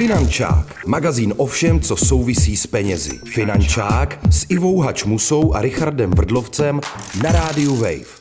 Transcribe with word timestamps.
Finančák, 0.00 0.86
magazín 0.86 1.34
o 1.36 1.46
všem, 1.46 1.80
co 1.80 1.96
souvisí 1.96 2.56
s 2.56 2.66
penězi. 2.66 3.18
Finančák 3.18 4.18
s 4.30 4.46
Ivou 4.48 4.80
Hačmusou 4.80 5.54
a 5.54 5.62
Richardem 5.62 6.10
Vrdlovcem 6.10 6.80
na 7.22 7.32
rádiu 7.32 7.76
Wave. 7.76 8.20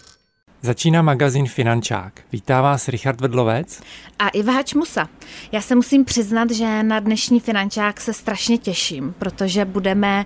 Začíná 0.61 1.01
magazín 1.01 1.47
Finančák. 1.47 2.21
Vítá 2.31 2.61
vás 2.61 2.87
Richard 2.87 3.21
Vedlovec 3.21 3.81
a 4.19 4.29
Iva 4.29 4.53
Hačmusa. 4.53 5.09
Já 5.51 5.61
se 5.61 5.75
musím 5.75 6.05
přiznat, 6.05 6.51
že 6.51 6.83
na 6.83 6.99
dnešní 6.99 7.39
Finančák 7.39 8.01
se 8.01 8.13
strašně 8.13 8.57
těším, 8.57 9.15
protože 9.19 9.65
budeme 9.65 10.25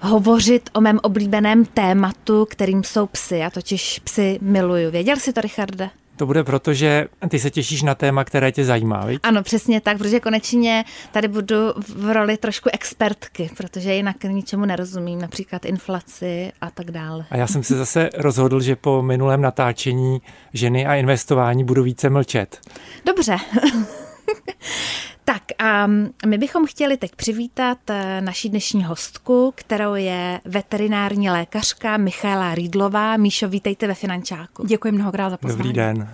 hovořit 0.00 0.70
o 0.72 0.80
mém 0.80 0.98
oblíbeném 1.02 1.64
tématu, 1.64 2.46
kterým 2.50 2.84
jsou 2.84 3.06
psy. 3.06 3.36
Já 3.36 3.50
totiž 3.50 4.00
psy 4.04 4.38
miluju. 4.42 4.90
Věděl 4.90 5.16
jsi 5.16 5.32
to, 5.32 5.40
Richarde? 5.40 5.90
To 6.18 6.26
bude 6.26 6.44
proto, 6.44 6.74
že 6.74 7.06
ty 7.28 7.38
se 7.38 7.50
těšíš 7.50 7.82
na 7.82 7.94
téma, 7.94 8.24
které 8.24 8.52
tě 8.52 8.64
zajímá, 8.64 9.04
viď? 9.04 9.20
Ano, 9.22 9.42
přesně 9.42 9.80
tak, 9.80 9.98
protože 9.98 10.20
konečně 10.20 10.84
tady 11.12 11.28
budu 11.28 11.56
v 11.96 12.12
roli 12.12 12.36
trošku 12.36 12.68
expertky, 12.72 13.50
protože 13.56 13.94
jinak 13.94 14.24
ničemu 14.24 14.64
nerozumím, 14.64 15.20
například 15.20 15.64
inflaci 15.64 16.52
a 16.60 16.70
tak 16.70 16.90
dále. 16.90 17.26
A 17.30 17.36
já 17.36 17.46
jsem 17.46 17.62
se 17.62 17.76
zase 17.76 18.10
rozhodl, 18.16 18.60
že 18.60 18.76
po 18.76 19.02
minulém 19.02 19.40
natáčení 19.40 20.22
ženy 20.52 20.86
a 20.86 20.94
investování 20.94 21.64
budu 21.64 21.82
více 21.82 22.10
mlčet. 22.10 22.60
Dobře. 23.06 23.36
Tak 25.28 25.42
a 25.58 25.86
my 26.26 26.38
bychom 26.38 26.66
chtěli 26.66 26.96
teď 26.96 27.14
přivítat 27.16 27.78
eh, 27.90 28.20
naší 28.20 28.48
dnešní 28.48 28.84
hostku, 28.84 29.52
kterou 29.56 29.94
je 29.94 30.40
veterinární 30.44 31.30
lékařka 31.30 31.96
Michaela 31.96 32.54
Rýdlová. 32.54 33.16
Míšo, 33.16 33.48
vítejte 33.48 33.86
ve 33.86 33.94
Finančáku. 33.94 34.66
Děkuji 34.66 34.92
mnohokrát 34.92 35.30
za 35.30 35.36
pozvání. 35.36 35.58
Dobrý 35.58 35.72
den. 35.72 36.10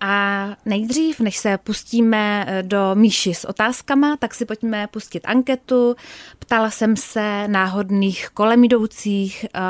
A 0.00 0.46
nejdřív, 0.66 1.20
než 1.20 1.36
se 1.36 1.58
pustíme 1.58 2.44
eh, 2.48 2.62
do 2.62 2.90
Míši 2.94 3.34
s 3.34 3.44
otázkama, 3.44 4.16
tak 4.16 4.34
si 4.34 4.44
pojďme 4.44 4.86
pustit 4.86 5.20
anketu. 5.24 5.96
Ptala 6.38 6.70
jsem 6.70 6.96
se 6.96 7.48
náhodných 7.48 8.28
kolem 8.28 8.64
jdoucích, 8.64 9.46
eh, 9.54 9.60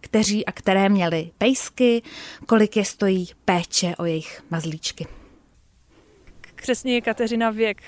kteří 0.00 0.46
a 0.46 0.52
které 0.52 0.88
měli 0.88 1.30
pejsky, 1.38 2.02
kolik 2.46 2.76
je 2.76 2.84
stojí 2.84 3.28
péče 3.44 3.94
o 3.98 4.04
jejich 4.04 4.42
mazlíčky. 4.50 5.06
Přesně 6.62 6.94
je 6.94 7.00
Kateřina 7.00 7.50
věk. 7.50 7.82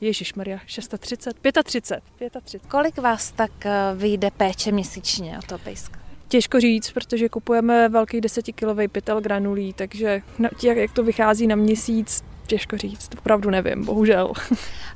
Ježíš 0.00 0.34
Maria, 0.34 0.58
630, 0.66 1.36
35, 1.64 2.34
35. 2.44 2.62
Kolik 2.68 2.98
vás 2.98 3.30
tak 3.30 3.66
eh, 3.66 3.70
vyjde 3.94 4.30
péče 4.30 4.72
měsíčně 4.72 5.38
o 5.38 5.42
to 5.46 5.58
pejska? 5.58 6.00
Těžko 6.28 6.60
říct, 6.60 6.90
protože 6.90 7.28
kupujeme 7.28 7.88
velký 7.88 8.20
desetikilový 8.20 8.88
pytel 8.88 9.20
granulí, 9.20 9.72
takže 9.72 10.22
jak, 10.62 10.76
jak 10.76 10.92
to 10.92 11.02
vychází 11.02 11.46
na 11.46 11.56
měsíc, 11.56 12.24
těžko 12.46 12.78
říct, 12.78 13.10
opravdu 13.18 13.50
nevím, 13.50 13.84
bohužel. 13.84 14.32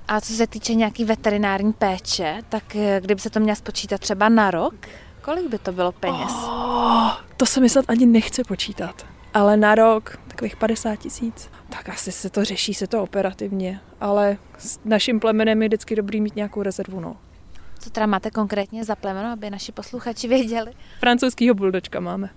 A 0.09 0.21
co 0.21 0.33
se 0.33 0.47
týče 0.47 0.75
nějaký 0.75 1.05
veterinární 1.05 1.73
péče, 1.73 2.43
tak 2.49 2.77
eh, 2.77 3.01
kdyby 3.01 3.21
se 3.21 3.31
to 3.31 3.41
měla 3.41 3.57
spočítat 3.57 4.01
třeba 4.01 4.29
na 4.29 4.51
rok, 4.51 4.75
kolik 5.23 5.49
by 5.49 5.59
to 5.59 5.73
bylo 5.73 5.93
peněz? 5.93 6.33
Oh, 6.33 7.11
to 7.37 7.47
se 7.47 7.61
myslet 7.61 7.85
ani 7.89 8.07
nechce 8.07 8.45
počítat. 8.45 9.07
Ale 9.35 9.57
na 9.57 9.75
rok 9.75 10.19
takových 10.39 10.57
50 10.57 10.97
tisíc. 10.97 11.51
Tak 11.69 11.89
asi 11.89 12.13
se 12.13 12.31
to 12.31 12.45
řeší, 12.45 12.75
se 12.75 12.87
to 12.87 13.03
operativně, 13.03 13.81
ale 14.01 14.37
s 14.59 14.81
naším 14.85 15.21
plemenem 15.21 15.63
je 15.63 15.69
vždycky 15.69 15.97
dobrý 15.97 16.21
mít 16.21 16.37
nějakou 16.37 16.63
rezervu, 16.63 17.01
no. 17.01 17.17
Co 17.79 17.91
teda 17.91 18.07
máte 18.07 18.31
konkrétně 18.31 18.85
za 18.85 18.97
plemeno, 18.97 19.33
aby 19.33 19.51
naši 19.51 19.73
posluchači 19.73 20.29
věděli? 20.29 20.73
Francouzskýho 21.01 21.55
buldočka 21.55 22.01
máme. 22.01 22.31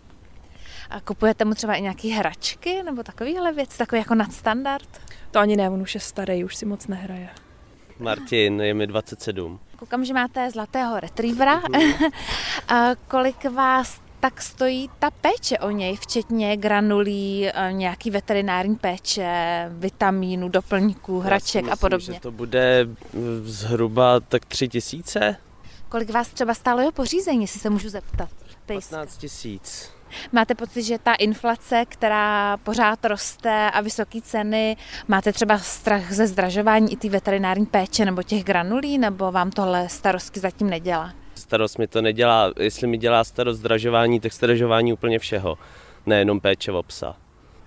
A 0.90 1.02
kupujete 1.02 1.46
mu 1.46 1.54
třeba 1.54 1.74
i 1.76 1.82
nějaké 1.82 2.08
hračky 2.08 2.84
nebo 2.84 3.04
takovéhle 3.04 3.52
věci, 3.52 3.78
takový 3.78 4.00
jako 4.00 4.16
nadstandard? 4.16 5.02
To 5.32 5.40
ani 5.40 5.56
ne, 5.56 5.70
on 5.70 5.82
už 5.82 5.96
je 5.96 6.02
starý, 6.02 6.44
už 6.44 6.56
si 6.56 6.66
moc 6.66 6.88
nehraje. 6.88 7.30
Martin, 8.00 8.62
je 8.62 8.74
mi 8.74 8.88
27. 8.88 9.60
Koukám, 9.76 10.06
že 10.06 10.14
máte 10.14 10.52
zlatého 10.52 11.00
retrievera. 11.00 11.62
a 12.68 12.96
kolik 13.08 13.46
vás 13.46 14.02
tak 14.22 14.42
stojí 14.42 14.90
ta 15.00 15.12
péče 15.12 15.58
o 15.60 15.70
něj, 15.70 15.98
včetně 15.98 16.58
granulí, 16.58 17.48
eh, 17.48 17.74
nějaký 17.74 18.12
veterinární 18.12 18.76
péče, 18.76 19.66
vitamínů, 19.70 20.50
doplňků, 20.50 21.20
hraček 21.20 21.64
myslím, 21.64 21.74
a 21.74 21.76
podobně. 21.76 22.14
Že 22.14 22.20
to 22.20 22.32
bude 22.32 22.88
zhruba 23.44 24.20
tak 24.20 24.46
tři 24.46 24.68
tisíce. 24.68 25.36
Kolik 25.90 26.10
vás 26.10 26.30
třeba 26.30 26.54
stálo 26.54 26.80
jeho 26.80 26.92
pořízení, 26.92 27.42
jestli 27.42 27.60
se 27.60 27.70
můžu 27.70 27.90
zeptat? 27.90 28.30
15 28.66 29.18
tisíc. 29.18 29.92
Máte 30.32 30.56
pocit, 30.56 30.84
že 30.84 30.98
ta 30.98 31.14
inflace, 31.14 31.86
která 31.90 32.58
pořád 32.58 33.06
roste 33.06 33.72
a 33.72 33.82
vysoké 33.82 34.22
ceny, 34.22 34.78
máte 35.08 35.34
třeba 35.34 35.58
strach 35.58 36.12
ze 36.14 36.28
zdražování 36.28 36.94
i 36.94 36.96
té 36.96 37.10
veterinární 37.10 37.66
péče 37.66 38.06
nebo 38.06 38.24
těch 38.24 38.44
granulí, 38.44 38.98
nebo 38.98 39.32
vám 39.32 39.52
tohle 39.52 39.90
starostky 39.90 40.40
zatím 40.40 40.70
nedělá? 40.70 41.21
Starost 41.52 41.78
mi 41.78 41.88
to 41.88 42.02
nedělá, 42.02 42.52
jestli 42.60 42.88
mi 42.88 42.98
dělá 42.98 43.24
starost 43.24 43.58
zdražování, 43.58 44.20
tak 44.20 44.34
zdražování 44.34 44.94
úplně 44.94 45.20
všeho, 45.20 45.58
nejenom 46.06 46.40
péče 46.40 46.72
o 46.72 46.84
psa. 46.84 47.16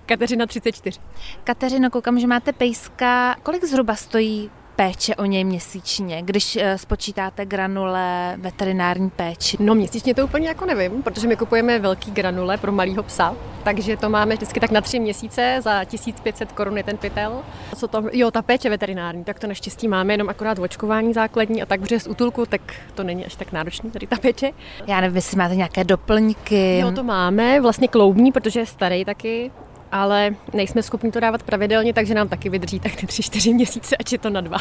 Kateřina 0.06 0.46
34. 0.46 1.00
Kateřino, 1.44 1.90
koukám, 1.90 2.20
že 2.20 2.26
máte 2.26 2.52
pejska. 2.52 3.36
Kolik 3.42 3.64
zhruba 3.64 3.94
stojí 3.94 4.50
péče 4.76 5.16
o 5.16 5.24
něj 5.24 5.44
měsíčně, 5.44 6.22
když 6.22 6.56
eh, 6.56 6.78
spočítáte 6.78 7.46
granule 7.46 8.36
veterinární 8.36 9.10
péči? 9.10 9.56
No 9.60 9.74
měsíčně 9.74 10.14
to 10.14 10.24
úplně 10.24 10.48
jako 10.48 10.66
nevím, 10.66 11.02
protože 11.02 11.28
my 11.28 11.36
kupujeme 11.36 11.78
velký 11.78 12.10
granule 12.10 12.56
pro 12.56 12.72
malýho 12.72 13.02
psa, 13.02 13.34
takže 13.64 13.96
to 13.96 14.10
máme 14.10 14.34
vždycky 14.34 14.60
tak 14.60 14.70
na 14.70 14.80
tři 14.80 14.98
měsíce, 14.98 15.60
za 15.62 15.84
1500 15.84 16.52
korun 16.52 16.76
je 16.76 16.82
ten 16.82 16.96
pytel. 16.96 17.42
Co 17.76 17.88
to, 17.88 18.02
jo, 18.12 18.30
ta 18.30 18.42
péče 18.42 18.70
veterinární, 18.70 19.24
tak 19.24 19.38
to 19.38 19.46
naštěstí 19.46 19.88
máme, 19.88 20.12
jenom 20.12 20.28
akorát 20.28 20.58
očkování 20.58 21.12
základní 21.12 21.62
a 21.62 21.66
tak 21.66 21.80
protože 21.80 22.00
z 22.00 22.06
útulku, 22.06 22.46
tak 22.46 22.60
to 22.94 23.02
není 23.02 23.26
až 23.26 23.34
tak 23.34 23.52
náročný 23.52 23.90
tady 23.90 24.06
ta 24.06 24.16
péče. 24.16 24.50
Já 24.86 25.00
nevím, 25.00 25.16
jestli 25.16 25.36
máte 25.36 25.56
nějaké 25.56 25.84
doplňky. 25.84 26.78
Jo, 26.78 26.92
to 26.92 27.02
máme, 27.02 27.60
vlastně 27.60 27.88
kloubní, 27.88 28.32
protože 28.32 28.60
je 28.60 28.66
starý 28.66 29.04
taky, 29.04 29.50
ale 29.94 30.34
nejsme 30.52 30.82
schopni 30.82 31.12
to 31.12 31.20
dávat 31.20 31.42
pravidelně, 31.42 31.92
takže 31.94 32.14
nám 32.14 32.28
taky 32.28 32.48
vydrží 32.48 32.80
tak 32.80 32.96
ty 32.96 33.06
tři, 33.06 33.22
čtyři 33.22 33.54
měsíce, 33.54 33.96
ať 33.96 34.12
je 34.12 34.18
to 34.18 34.30
na 34.30 34.40
dva. 34.40 34.58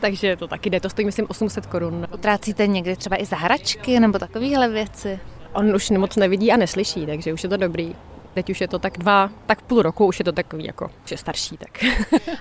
takže 0.00 0.36
to 0.36 0.48
taky 0.48 0.70
jde, 0.70 0.80
to 0.80 0.90
stojí 0.90 1.06
myslím 1.06 1.26
800 1.28 1.66
korun. 1.66 2.06
Utrácíte 2.14 2.66
někdy 2.66 2.96
třeba 2.96 3.22
i 3.22 3.24
zahračky 3.24 4.00
nebo 4.00 4.18
takovéhle 4.18 4.68
věci? 4.68 5.20
On 5.52 5.74
už 5.74 5.90
moc 5.90 6.16
nevidí 6.16 6.52
a 6.52 6.56
neslyší, 6.56 7.06
takže 7.06 7.32
už 7.32 7.42
je 7.42 7.48
to 7.48 7.56
dobrý. 7.56 7.94
Teď 8.34 8.50
už 8.50 8.60
je 8.60 8.68
to 8.68 8.78
tak 8.78 8.98
dva, 8.98 9.30
tak 9.46 9.62
půl 9.62 9.82
roku, 9.82 10.06
už 10.06 10.18
je 10.18 10.24
to 10.24 10.32
takový 10.32 10.64
jako, 10.64 10.90
že 11.04 11.16
starší. 11.16 11.56
Tak. 11.56 11.84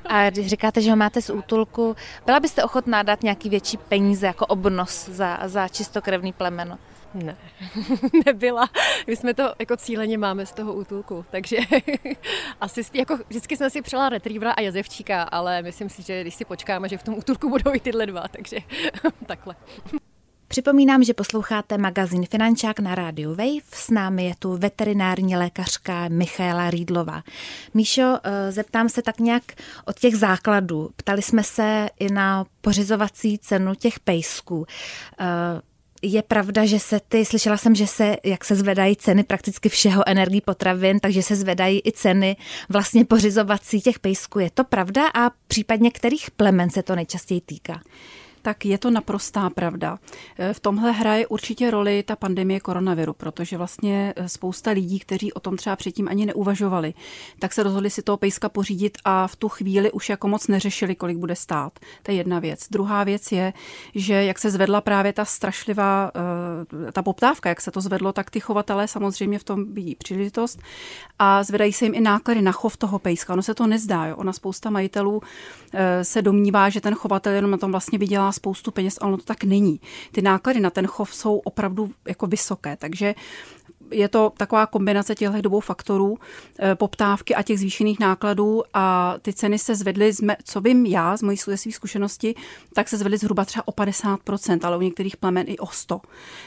a 0.05 0.29
když 0.29 0.47
říkáte, 0.47 0.81
že 0.81 0.89
ho 0.89 0.95
máte 0.95 1.21
z 1.21 1.29
útulku, 1.29 1.95
byla 2.25 2.39
byste 2.39 2.63
ochotná 2.63 3.03
dát 3.03 3.23
nějaký 3.23 3.49
větší 3.49 3.77
peníze 3.77 4.27
jako 4.27 4.45
obnos 4.45 5.09
za, 5.09 5.39
za 5.45 5.67
čistokrevný 5.67 6.33
plemeno? 6.33 6.77
Ne, 7.23 7.37
nebyla. 8.25 8.69
My 9.07 9.15
jsme 9.15 9.33
to 9.33 9.53
jako 9.59 9.77
cíleně 9.77 10.17
máme 10.17 10.45
z 10.45 10.51
toho 10.51 10.73
útulku, 10.73 11.25
takže 11.31 11.57
asi 12.61 12.81
jako 12.93 13.17
vždycky 13.29 13.57
jsem 13.57 13.69
si 13.69 13.81
přela 13.81 14.09
retrievera 14.09 14.51
a 14.51 14.61
jezevčíka, 14.61 15.23
ale 15.23 15.61
myslím 15.61 15.89
si, 15.89 16.01
že 16.01 16.21
když 16.21 16.35
si 16.35 16.45
počkáme, 16.45 16.89
že 16.89 16.97
v 16.97 17.03
tom 17.03 17.17
útulku 17.17 17.49
budou 17.57 17.75
i 17.75 17.79
tyhle 17.79 18.05
dva, 18.05 18.27
takže 18.27 18.57
takhle. 19.25 19.55
Připomínám, 20.47 21.03
že 21.03 21.13
posloucháte 21.13 21.77
magazín 21.77 22.25
Finančák 22.25 22.79
na 22.79 22.95
rádiu 22.95 23.29
Wave. 23.29 23.67
S 23.73 23.89
námi 23.89 24.25
je 24.25 24.35
tu 24.39 24.57
veterinární 24.57 25.35
lékařka 25.35 26.07
Michaela 26.07 26.69
Rýdlová. 26.69 27.23
Míšo, 27.73 28.17
eh, 28.23 28.51
zeptám 28.51 28.89
se 28.89 29.01
tak 29.01 29.19
nějak 29.19 29.43
od 29.85 29.99
těch 29.99 30.15
základů. 30.15 30.89
Ptali 30.95 31.21
jsme 31.21 31.43
se 31.43 31.89
i 31.99 32.11
na 32.11 32.45
pořizovací 32.61 33.37
cenu 33.39 33.75
těch 33.75 33.99
pejsků. 33.99 34.65
Je 36.01 36.21
pravda, 36.21 36.65
že 36.65 36.79
se 36.79 36.99
ty, 37.07 37.25
slyšela 37.25 37.57
jsem, 37.57 37.75
že 37.75 37.87
se, 37.87 38.17
jak 38.23 38.45
se 38.45 38.55
zvedají 38.55 38.95
ceny 38.95 39.23
prakticky 39.23 39.69
všeho 39.69 40.09
energii 40.09 40.41
potravin, 40.41 40.99
takže 40.99 41.23
se 41.23 41.35
zvedají 41.35 41.81
i 41.85 41.91
ceny 41.91 42.37
vlastně 42.69 43.05
pořizovací 43.05 43.81
těch 43.81 43.99
pejsků. 43.99 44.39
Je 44.39 44.51
to 44.51 44.63
pravda 44.63 45.01
a 45.13 45.31
případně 45.47 45.91
kterých 45.91 46.31
plemen 46.31 46.69
se 46.69 46.83
to 46.83 46.95
nejčastěji 46.95 47.41
týká? 47.41 47.81
Tak 48.47 48.65
je 48.65 48.77
to 48.77 48.89
naprostá 48.89 49.49
pravda. 49.49 49.99
E, 50.39 50.53
v 50.53 50.59
tomhle 50.59 50.91
hraje 50.91 51.27
určitě 51.27 51.71
roli 51.71 52.03
ta 52.03 52.15
pandemie 52.15 52.59
koronaviru, 52.59 53.13
protože 53.13 53.57
vlastně 53.57 54.13
e, 54.15 54.29
spousta 54.29 54.71
lidí, 54.71 54.99
kteří 54.99 55.33
o 55.33 55.39
tom 55.39 55.57
třeba 55.57 55.75
předtím 55.75 56.07
ani 56.07 56.25
neuvažovali, 56.25 56.93
tak 57.39 57.53
se 57.53 57.63
rozhodli 57.63 57.89
si 57.89 58.01
toho 58.01 58.17
pejska 58.17 58.49
pořídit 58.49 58.97
a 59.05 59.27
v 59.27 59.35
tu 59.35 59.49
chvíli 59.49 59.91
už 59.91 60.09
jako 60.09 60.27
moc 60.27 60.47
neřešili, 60.47 60.95
kolik 60.95 61.17
bude 61.17 61.35
stát. 61.35 61.79
To 62.03 62.11
je 62.11 62.17
jedna 62.17 62.39
věc. 62.39 62.67
Druhá 62.71 63.03
věc 63.03 63.31
je, 63.31 63.53
že 63.95 64.13
jak 64.13 64.39
se 64.39 64.51
zvedla 64.51 64.81
právě 64.81 65.13
ta 65.13 65.25
strašlivá, 65.25 66.11
e, 66.87 66.91
ta 66.91 67.03
poptávka, 67.03 67.49
jak 67.49 67.61
se 67.61 67.71
to 67.71 67.81
zvedlo, 67.81 68.13
tak 68.13 68.31
ty 68.31 68.39
chovatelé 68.39 68.87
samozřejmě 68.87 69.39
v 69.39 69.43
tom 69.43 69.73
vidí 69.73 69.95
příležitost 69.95 70.59
a 71.19 71.43
zvedají 71.43 71.73
se 71.73 71.85
jim 71.85 71.95
i 71.95 72.01
náklady 72.01 72.41
na 72.41 72.51
chov 72.51 72.77
toho 72.77 72.99
pejska. 72.99 73.33
Ono 73.33 73.43
se 73.43 73.53
to 73.53 73.67
nezdá. 73.67 74.05
Jo. 74.05 74.15
Ona 74.15 74.33
spousta 74.33 74.69
majitelů 74.69 75.21
se 76.01 76.21
domnívá, 76.21 76.69
že 76.69 76.81
ten 76.81 76.95
chovatel 76.95 77.33
jenom 77.33 77.51
na 77.51 77.57
tom 77.57 77.71
vlastně 77.71 77.99
vydělá 77.99 78.31
spoustu 78.37 78.71
peněz, 78.71 78.97
ale 79.01 79.07
ono 79.07 79.17
to 79.17 79.23
tak 79.23 79.43
není. 79.43 79.79
Ty 80.11 80.21
náklady 80.21 80.59
na 80.59 80.69
ten 80.69 80.87
chov 80.87 81.15
jsou 81.15 81.37
opravdu 81.37 81.91
jako 82.07 82.27
vysoké, 82.27 82.77
takže 82.77 83.15
je 83.91 84.07
to 84.07 84.33
taková 84.37 84.65
kombinace 84.65 85.15
těchto 85.15 85.41
dvou 85.41 85.59
faktorů, 85.59 86.17
eh, 86.59 86.75
poptávky 86.75 87.35
a 87.35 87.43
těch 87.43 87.59
zvýšených 87.59 87.99
nákladů 87.99 88.63
a 88.73 89.15
ty 89.21 89.33
ceny 89.33 89.59
se 89.59 89.75
zvedly, 89.75 90.11
co 90.43 90.61
vím 90.61 90.85
já 90.85 91.17
z 91.17 91.21
mojí 91.21 91.37
své 91.37 91.57
zkušenosti, 91.57 92.35
tak 92.73 92.89
se 92.89 92.97
zvedly 92.97 93.17
zhruba 93.17 93.45
třeba 93.45 93.67
o 93.67 93.71
50%, 93.71 94.65
ale 94.65 94.77
u 94.77 94.81
některých 94.81 95.17
plemen 95.17 95.45
i 95.49 95.57
o 95.57 95.67
100. 95.67 96.01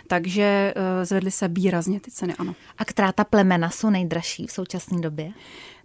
Takže 0.06 0.74
eh, 0.76 1.06
zvedly 1.06 1.30
se 1.30 1.48
výrazně 1.48 2.00
ty 2.00 2.10
ceny, 2.10 2.34
ano. 2.38 2.54
A 2.78 2.84
která 2.84 3.12
ta 3.12 3.24
plemena 3.24 3.70
jsou 3.70 3.90
nejdražší 3.90 4.46
v 4.46 4.52
současné 4.52 5.00
době? 5.00 5.32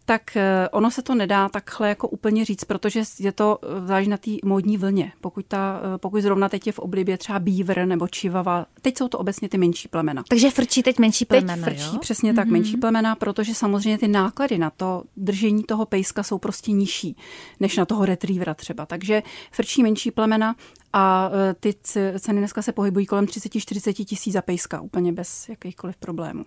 Tak 0.05 0.37
eh, 0.37 0.69
ono 0.69 0.91
se 0.91 1.01
to 1.01 1.15
nedá 1.15 1.49
takhle 1.49 1.89
jako 1.89 2.07
úplně 2.07 2.45
říct, 2.45 2.63
protože 2.63 3.03
je 3.19 3.31
to 3.31 3.59
eh, 3.63 3.87
záleží 3.87 4.09
na 4.09 4.17
té 4.17 4.31
módní 4.43 4.77
vlně. 4.77 5.11
Pokud, 5.21 5.45
ta, 5.45 5.81
eh, 5.83 5.97
pokud 5.97 6.21
zrovna 6.21 6.49
teď 6.49 6.67
je 6.67 6.73
v 6.73 6.79
oblibě 6.79 7.17
třeba 7.17 7.39
beaver 7.39 7.85
nebo 7.85 8.07
čivava, 8.07 8.65
teď 8.81 8.97
jsou 8.97 9.07
to 9.07 9.17
obecně 9.17 9.49
ty 9.49 9.57
menší 9.57 9.87
plemena. 9.87 10.23
Takže 10.29 10.51
frčí 10.51 10.83
teď 10.83 10.99
menší 10.99 11.25
plemena, 11.25 11.55
teď 11.55 11.63
frčí 11.63 11.93
jo? 11.93 11.99
přesně 11.99 12.31
mm-hmm. 12.31 12.35
tak 12.35 12.47
menší 12.47 12.71
mhm. 12.71 12.79
plemena, 12.79 13.15
protože 13.15 13.55
samozřejmě 13.55 13.97
ty 13.97 14.07
náklady 14.07 14.57
na 14.57 14.69
to 14.69 15.03
držení 15.17 15.63
toho 15.63 15.85
pejska 15.85 16.23
jsou 16.23 16.37
prostě 16.37 16.71
nižší 16.71 17.17
než 17.59 17.77
na 17.77 17.85
toho 17.85 18.05
retrievera 18.05 18.53
třeba. 18.53 18.85
Takže 18.85 19.23
frčí 19.51 19.83
menší 19.83 20.11
plemena 20.11 20.55
a 20.93 21.31
ty 21.59 21.73
ceny 22.19 22.39
dneska 22.39 22.61
se 22.61 22.71
pohybují 22.71 23.05
kolem 23.05 23.25
30-40 23.25 24.05
tisíc 24.05 24.33
za 24.33 24.41
pejska, 24.41 24.81
úplně 24.81 25.13
bez 25.13 25.49
jakýchkoliv 25.49 25.97
problémů. 25.97 26.45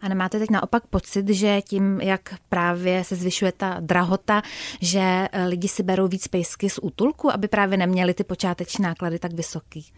A 0.00 0.08
nemáte 0.08 0.38
teď 0.38 0.50
naopak 0.50 0.86
pocit, 0.86 1.28
že 1.28 1.62
tím, 1.62 2.00
jak 2.00 2.34
právě 2.48 3.04
se 3.04 3.16
zvyšuje 3.16 3.52
ta 3.52 3.76
drahota, 3.80 4.42
že 4.80 5.00
eh, 5.00 5.44
lidi 5.44 5.68
si 5.68 5.82
berou 5.82 6.08
víc 6.08 6.28
pejsky 6.28 6.70
z 6.70 6.78
útulku, 6.82 7.32
aby 7.32 7.48
právě 7.48 7.78
neměli 7.78 8.14
ty 8.14 8.24
počáteční 8.24 8.82
náklady 8.82 9.18
tak 9.18 9.32
vysoký? 9.32 9.92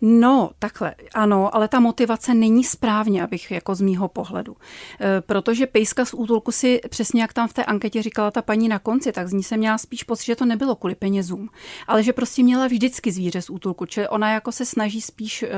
No, 0.00 0.50
takhle, 0.58 0.94
ano, 1.14 1.54
ale 1.54 1.68
ta 1.68 1.80
motivace 1.80 2.34
není 2.34 2.64
správně, 2.64 3.22
abych 3.22 3.50
jako 3.50 3.74
z 3.74 3.80
mýho 3.80 4.08
pohledu. 4.08 4.56
E, 5.00 5.20
protože 5.20 5.66
pejska 5.66 6.04
z 6.04 6.14
útulku 6.14 6.52
si, 6.52 6.80
přesně 6.88 7.22
jak 7.22 7.32
tam 7.32 7.48
v 7.48 7.52
té 7.52 7.64
anketě 7.64 8.02
říkala 8.02 8.30
ta 8.30 8.42
paní 8.42 8.68
na 8.68 8.78
konci, 8.78 9.12
tak 9.12 9.28
z 9.28 9.32
ní 9.32 9.42
jsem 9.42 9.58
měla 9.58 9.78
spíš 9.78 10.02
pocit, 10.02 10.26
že 10.26 10.36
to 10.36 10.44
nebylo 10.44 10.76
kvůli 10.76 10.94
penězům, 10.94 11.48
ale 11.86 12.02
že 12.02 12.12
prostě 12.12 12.42
měla 12.42 12.66
vždycky 12.66 13.12
zvíře 13.12 13.42
z 13.42 13.50
útulku, 13.50 13.86
čili 13.86 14.08
ona 14.08 14.32
jako 14.32 14.52
se 14.52 14.64
snaží 14.64 15.00
spíš 15.00 15.42
e, 15.42 15.48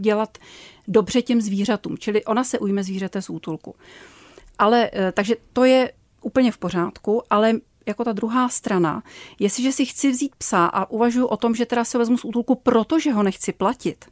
dělat 0.00 0.38
dobře 0.88 1.22
těm 1.22 1.40
zvířatům, 1.40 1.98
čili 1.98 2.24
ona 2.24 2.44
se 2.44 2.58
ujme 2.58 2.84
zvířete 2.84 3.22
z 3.22 3.30
útulku. 3.30 3.74
Ale, 4.58 4.90
e, 4.92 5.12
takže 5.12 5.36
to 5.52 5.64
je 5.64 5.92
úplně 6.22 6.52
v 6.52 6.58
pořádku, 6.58 7.22
ale 7.30 7.52
jako 7.86 8.04
ta 8.04 8.12
druhá 8.12 8.48
strana, 8.48 9.02
jestliže 9.38 9.72
si 9.72 9.86
chci 9.86 10.10
vzít 10.10 10.36
psa 10.36 10.66
a 10.66 10.90
uvažuji 10.90 11.26
o 11.26 11.36
tom, 11.36 11.54
že 11.54 11.66
teda 11.66 11.84
se 11.84 11.98
vezmu 11.98 12.18
z 12.18 12.24
útulku, 12.24 12.54
protože 12.54 13.12
ho 13.12 13.22
nechci 13.22 13.52
platit, 13.52 14.04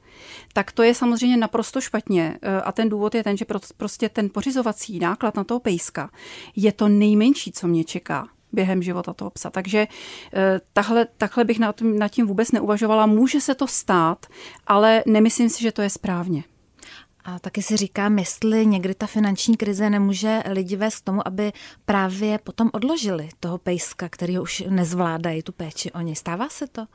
tak 0.52 0.72
to 0.72 0.82
je 0.82 0.94
samozřejmě 0.94 1.36
naprosto 1.36 1.80
špatně. 1.80 2.38
E, 2.42 2.60
a 2.60 2.72
ten 2.72 2.88
důvod 2.88 3.14
je 3.14 3.24
ten, 3.24 3.36
že 3.36 3.44
prostě 3.76 4.08
ten 4.08 4.30
pořizovací 4.30 4.98
náklad 4.98 5.36
na 5.36 5.44
toho 5.44 5.60
pejska 5.60 6.10
je 6.56 6.72
to 6.72 6.88
nejmenší, 6.88 7.52
co 7.52 7.66
mě 7.66 7.84
čeká 7.84 8.28
během 8.52 8.82
života 8.82 9.12
toho 9.12 9.30
psa. 9.30 9.50
Takže 9.50 9.78
e, 9.78 10.60
tahle, 10.72 11.06
takhle 11.18 11.44
bych 11.44 11.58
nad 11.58 12.10
tím 12.10 12.26
vůbec 12.26 12.52
neuvažovala. 12.52 13.06
Může 13.06 13.40
se 13.40 13.54
to 13.54 13.66
stát, 13.66 14.26
ale 14.66 15.02
nemyslím 15.06 15.48
si, 15.48 15.62
že 15.62 15.72
to 15.72 15.82
je 15.82 15.90
správně. 15.90 16.44
A 17.24 17.38
taky 17.38 17.62
si 17.62 17.76
říkám, 17.76 18.18
jestli 18.18 18.66
někdy 18.66 18.94
ta 18.94 19.06
finanční 19.06 19.56
krize 19.56 19.90
nemůže 19.90 20.42
lidi 20.50 20.76
vést 20.76 21.00
k 21.00 21.04
tomu, 21.04 21.28
aby 21.28 21.52
právě 21.84 22.38
potom 22.38 22.70
odložili 22.72 23.28
toho 23.40 23.58
pejska, 23.58 24.08
který 24.08 24.38
už 24.38 24.64
nezvládají 24.68 25.42
tu 25.42 25.52
péči 25.52 25.92
o 25.92 26.00
něj. 26.00 26.16
Stává 26.16 26.48
se 26.48 26.66
to? 26.66 26.86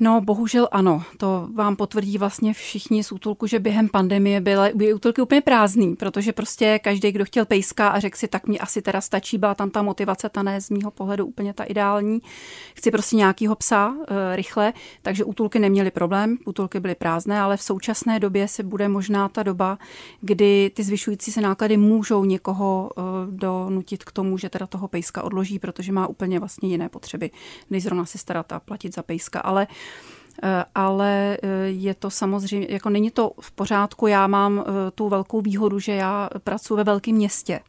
No, 0.00 0.20
bohužel 0.20 0.68
ano. 0.72 1.02
To 1.16 1.48
vám 1.54 1.76
potvrdí 1.76 2.18
vlastně 2.18 2.54
všichni 2.54 3.04
z 3.04 3.12
útulku, 3.12 3.46
že 3.46 3.58
během 3.58 3.88
pandemie 3.88 4.40
byly, 4.40 4.72
byly 4.74 4.94
útulky 4.94 5.22
úplně 5.22 5.40
prázdný, 5.40 5.96
protože 5.96 6.32
prostě 6.32 6.78
každý, 6.78 7.12
kdo 7.12 7.24
chtěl 7.24 7.44
pejska 7.44 7.88
a 7.88 8.00
řekl 8.00 8.16
si, 8.16 8.28
tak 8.28 8.46
mi 8.46 8.58
asi 8.58 8.82
teda 8.82 9.00
stačí, 9.00 9.38
byla 9.38 9.54
tam 9.54 9.70
ta 9.70 9.82
motivace, 9.82 10.28
ta 10.28 10.42
ne 10.42 10.60
z 10.60 10.70
mýho 10.70 10.90
pohledu 10.90 11.26
úplně 11.26 11.54
ta 11.54 11.64
ideální. 11.64 12.22
Chci 12.74 12.90
prostě 12.90 13.16
nějakýho 13.16 13.54
psa 13.54 13.94
e, 14.08 14.36
rychle, 14.36 14.72
takže 15.02 15.24
útulky 15.24 15.58
neměly 15.58 15.90
problém, 15.90 16.38
útulky 16.44 16.80
byly 16.80 16.94
prázdné, 16.94 17.40
ale 17.40 17.56
v 17.56 17.62
současné 17.62 18.20
době 18.20 18.48
se 18.48 18.62
bude 18.62 18.88
možná 18.88 19.28
ta 19.28 19.42
doba, 19.42 19.78
kdy 20.20 20.70
ty 20.74 20.82
zvyšující 20.82 21.32
se 21.32 21.40
náklady 21.40 21.76
můžou 21.76 22.24
někoho 22.24 22.90
e, 22.96 23.02
donutit 23.30 24.04
k 24.04 24.12
tomu, 24.12 24.38
že 24.38 24.48
teda 24.48 24.66
toho 24.66 24.88
pejska 24.88 25.22
odloží, 25.22 25.58
protože 25.58 25.92
má 25.92 26.06
úplně 26.06 26.38
vlastně 26.38 26.68
jiné 26.68 26.88
potřeby, 26.88 27.30
než 27.70 27.82
zrovna 27.82 28.04
si 28.04 28.18
starat 28.18 28.52
a 28.52 28.60
platit 28.60 28.94
za 28.94 29.02
pejska. 29.02 29.40
Ale 29.40 29.66
ale 30.74 31.38
eh, 31.42 31.48
je 31.66 31.94
to 31.94 32.10
samozřejmě, 32.10 32.66
jako 32.70 32.90
není 32.90 33.10
to 33.10 33.32
v 33.40 33.52
pořádku. 33.52 34.06
Já 34.06 34.26
mám 34.26 34.64
eh, 34.66 34.90
tu 34.90 35.08
velkou 35.08 35.40
výhodu, 35.40 35.78
že 35.78 35.92
já 35.92 36.30
pracuji 36.44 36.76
ve 36.76 36.84
velkém 36.84 37.14
městě. 37.14 37.60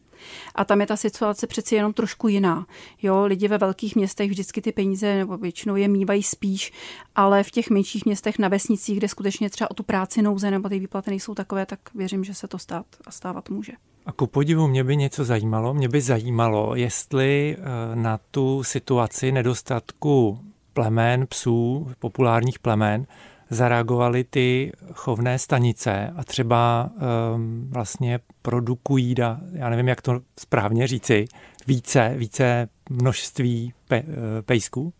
A 0.56 0.66
tam 0.66 0.82
je 0.82 0.88
ta 0.88 0.98
situace 0.98 1.48
přeci 1.48 1.76
jenom 1.76 1.94
trošku 1.94 2.28
jiná. 2.28 2.66
Jo, 3.02 3.26
lidi 3.26 3.48
ve 3.48 3.58
velkých 3.58 3.96
městech 3.96 4.30
vždycky 4.30 4.62
ty 4.62 4.72
peníze, 4.72 5.16
nebo 5.16 5.38
většinou 5.38 5.76
je 5.76 5.88
mývají 5.88 6.24
spíš, 6.24 6.72
ale 7.16 7.44
v 7.44 7.52
těch 7.52 7.70
menších 7.70 8.06
městech 8.06 8.40
na 8.40 8.48
vesnicích, 8.48 8.98
kde 8.98 9.08
skutečně 9.08 9.50
třeba 9.50 9.72
o 9.72 9.74
tu 9.74 9.84
práci 9.84 10.22
nouze 10.22 10.52
nebo 10.52 10.70
ty 10.70 10.80
výplaty 10.80 11.10
nejsou 11.10 11.36
takové, 11.36 11.66
tak 11.66 11.80
věřím, 11.96 12.24
že 12.24 12.34
se 12.34 12.48
to 12.48 12.58
stát 12.58 12.86
a 13.06 13.12
stávat 13.12 13.50
může. 13.50 13.74
A 14.06 14.12
ku 14.12 14.28
podivu 14.28 14.68
mě 14.68 14.84
by 14.84 14.98
něco 14.98 15.26
zajímalo. 15.26 15.74
Mě 15.74 15.90
by 15.90 16.02
zajímalo, 16.02 16.76
jestli 16.76 17.58
na 17.94 18.20
tu 18.32 18.64
situaci 18.64 19.32
nedostatku 19.32 20.40
plemen, 20.80 21.28
psů, 21.28 21.88
populárních 22.00 22.60
plemen, 22.60 23.06
zareagovaly 23.50 24.24
ty 24.24 24.72
chovné 24.94 25.40
stanice 25.40 26.14
a 26.16 26.24
třeba 26.24 26.90
um, 27.36 27.70
vlastně 27.70 28.20
produkují, 28.42 29.16
da, 29.16 29.40
já 29.52 29.70
nevím, 29.70 29.88
jak 29.88 30.02
to 30.02 30.22
správně 30.40 30.88
říci, 30.88 31.26
více, 31.68 32.14
více 32.18 32.70
množství 32.90 33.74
pe, 33.88 33.96
eh, 33.98 34.06
pejsků? 34.42 34.94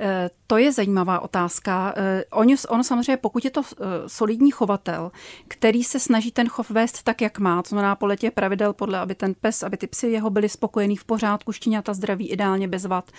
Eh, 0.00 0.30
to 0.46 0.56
je 0.56 0.72
zajímavá 0.72 1.20
otázka. 1.20 1.94
Eh, 1.96 2.24
ono, 2.32 2.54
ono 2.68 2.84
samozřejmě, 2.84 3.16
pokud 3.16 3.44
je 3.44 3.50
to 3.50 3.62
solidní 4.06 4.50
chovatel, 4.50 5.12
který 5.48 5.84
se 5.84 6.00
snaží 6.00 6.30
ten 6.30 6.48
chov 6.48 6.70
vést 6.70 7.02
tak, 7.02 7.20
jak 7.20 7.38
má, 7.38 7.62
to 7.62 7.68
znamená 7.68 7.94
podle 7.96 8.16
těch 8.16 8.32
pravidel, 8.32 8.72
podle, 8.72 8.98
aby 8.98 9.14
ten 9.14 9.34
pes, 9.34 9.62
aby 9.62 9.76
ty 9.76 9.86
psy 9.86 10.06
jeho 10.06 10.30
byli 10.30 10.48
spokojení 10.48 10.96
v 10.96 11.04
pořádku, 11.04 11.52
štěňata 11.52 11.94
zdraví, 11.94 12.28
ideálně 12.28 12.68
bez 12.68 12.84
vad, 12.84 13.10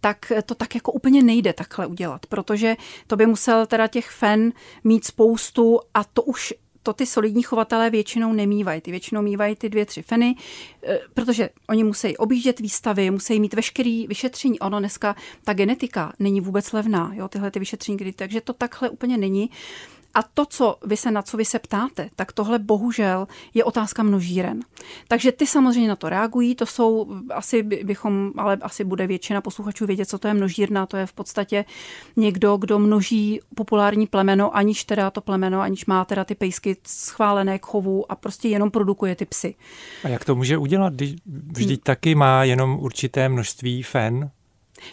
tak 0.00 0.32
to 0.46 0.54
tak 0.54 0.74
jako 0.74 0.92
úplně 0.92 1.22
nejde 1.22 1.52
takhle 1.52 1.86
udělat, 1.86 2.26
protože 2.26 2.76
to 3.06 3.16
by 3.16 3.26
musel 3.26 3.66
teda 3.66 3.86
těch 3.86 4.10
fen 4.10 4.52
mít 4.84 5.04
spoustu 5.04 5.80
a 5.94 6.04
to 6.04 6.22
už 6.22 6.54
to 6.82 6.92
ty 6.92 7.06
solidní 7.06 7.42
chovatelé 7.42 7.90
většinou 7.90 8.32
nemývají. 8.32 8.80
Ty 8.80 8.90
většinou 8.90 9.22
mývají 9.22 9.56
ty 9.56 9.68
dvě, 9.68 9.86
tři 9.86 10.02
feny, 10.02 10.34
eh, 10.82 11.00
protože 11.14 11.50
oni 11.68 11.84
musí 11.84 12.16
objíždět 12.16 12.60
výstavy, 12.60 13.10
musí 13.10 13.40
mít 13.40 13.54
veškerý 13.54 14.06
vyšetření. 14.06 14.60
Ono 14.60 14.78
dneska, 14.78 15.16
ta 15.44 15.52
genetika 15.52 16.12
není 16.18 16.40
vůbec 16.40 16.72
levná, 16.72 17.10
jo, 17.14 17.28
tyhle 17.28 17.50
ty 17.50 17.58
vyšetření, 17.58 18.12
takže 18.16 18.40
to 18.40 18.52
takhle 18.52 18.90
úplně 18.90 19.18
není. 19.18 19.50
A 20.14 20.22
to, 20.22 20.46
co 20.46 20.76
vy 20.84 20.96
se, 20.96 21.10
na 21.10 21.22
co 21.22 21.36
vy 21.36 21.44
se 21.44 21.58
ptáte, 21.58 22.10
tak 22.16 22.32
tohle 22.32 22.58
bohužel 22.58 23.28
je 23.54 23.64
otázka 23.64 24.02
množíren. 24.02 24.60
Takže 25.08 25.32
ty 25.32 25.46
samozřejmě 25.46 25.88
na 25.88 25.96
to 25.96 26.08
reagují, 26.08 26.54
to 26.54 26.66
jsou, 26.66 27.06
asi 27.30 27.62
bychom, 27.62 28.32
ale 28.36 28.58
asi 28.60 28.84
bude 28.84 29.06
většina 29.06 29.40
posluchačů 29.40 29.86
vědět, 29.86 30.08
co 30.08 30.18
to 30.18 30.28
je 30.28 30.34
množírna, 30.34 30.86
to 30.86 30.96
je 30.96 31.06
v 31.06 31.12
podstatě 31.12 31.64
někdo, 32.16 32.56
kdo 32.56 32.78
množí 32.78 33.40
populární 33.54 34.06
plemeno, 34.06 34.56
aniž 34.56 34.84
teda 34.84 35.10
to 35.10 35.20
plemeno, 35.20 35.60
aniž 35.60 35.86
má 35.86 36.04
teda 36.04 36.24
ty 36.24 36.34
pejsky 36.34 36.76
schválené 36.86 37.58
k 37.58 37.66
chovu 37.66 38.12
a 38.12 38.14
prostě 38.14 38.48
jenom 38.48 38.70
produkuje 38.70 39.16
ty 39.16 39.24
psy. 39.24 39.54
A 40.04 40.08
jak 40.08 40.24
to 40.24 40.34
může 40.34 40.58
udělat, 40.58 40.92
když 40.92 41.14
vždyť 41.26 41.80
hmm. 41.80 41.84
taky 41.84 42.14
má 42.14 42.44
jenom 42.44 42.78
určité 42.80 43.28
množství 43.28 43.82
fen? 43.82 44.30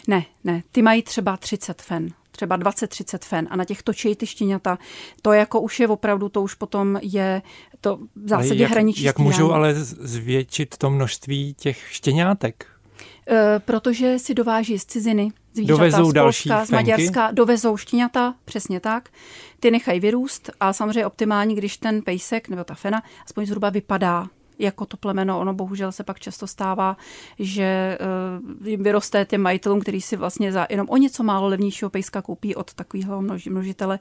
Ne, 0.08 0.24
ne, 0.44 0.62
ty 0.72 0.82
mají 0.82 1.02
třeba 1.02 1.36
30 1.36 1.82
fen 1.82 2.08
třeba 2.40 2.58
20-30 2.58 3.18
fen 3.24 3.48
a 3.50 3.56
na 3.56 3.64
těch 3.64 3.82
točí 3.82 4.16
ty 4.16 4.26
štěňata. 4.26 4.78
To 5.22 5.32
jako 5.32 5.60
už 5.60 5.80
je 5.80 5.88
opravdu, 5.88 6.28
to 6.28 6.42
už 6.42 6.54
potom 6.54 6.98
je 7.02 7.42
to 7.80 7.98
v 8.16 8.28
zásadě 8.28 8.62
jak, 8.62 8.70
hraniční. 8.70 9.04
Jak 9.04 9.18
můžou 9.18 9.52
ale 9.52 9.74
zvětšit 9.74 10.76
to 10.76 10.90
množství 10.90 11.54
těch 11.54 11.78
štěňátek? 11.90 12.66
E, 13.30 13.58
protože 13.58 14.18
si 14.18 14.34
dováží 14.34 14.78
z 14.78 14.84
ciziny 14.84 15.28
zvířata, 15.54 15.78
dovezou 15.78 16.10
z 16.10 16.12
další 16.12 16.48
Polska, 16.48 16.66
z 16.66 16.70
Maďarska, 16.70 17.30
dovezou 17.30 17.76
štěňata, 17.76 18.34
přesně 18.44 18.80
tak. 18.80 19.08
Ty 19.60 19.70
nechají 19.70 20.00
vyrůst 20.00 20.50
a 20.60 20.72
samozřejmě 20.72 21.06
optimální, 21.06 21.54
když 21.54 21.76
ten 21.76 22.02
pejsek 22.02 22.48
nebo 22.48 22.64
ta 22.64 22.74
fena 22.74 23.02
aspoň 23.26 23.46
zhruba 23.46 23.70
vypadá 23.70 24.26
jako 24.60 24.86
to 24.86 24.96
plemeno. 24.96 25.40
Ono 25.40 25.54
bohužel 25.54 25.92
se 25.92 26.04
pak 26.04 26.20
často 26.20 26.46
stává, 26.46 26.96
že 27.38 27.98
uh, 28.60 28.66
jim 28.66 28.82
vyroste 28.82 29.24
těm 29.24 29.42
majitelům, 29.42 29.80
který 29.80 30.00
si 30.00 30.16
vlastně 30.16 30.52
za 30.52 30.66
jenom 30.70 30.86
o 30.90 30.96
něco 30.96 31.22
málo 31.22 31.48
levnějšího 31.48 31.90
pejska 31.90 32.22
koupí 32.22 32.54
od 32.54 32.74
takového 32.74 33.22
množitele, 33.48 33.98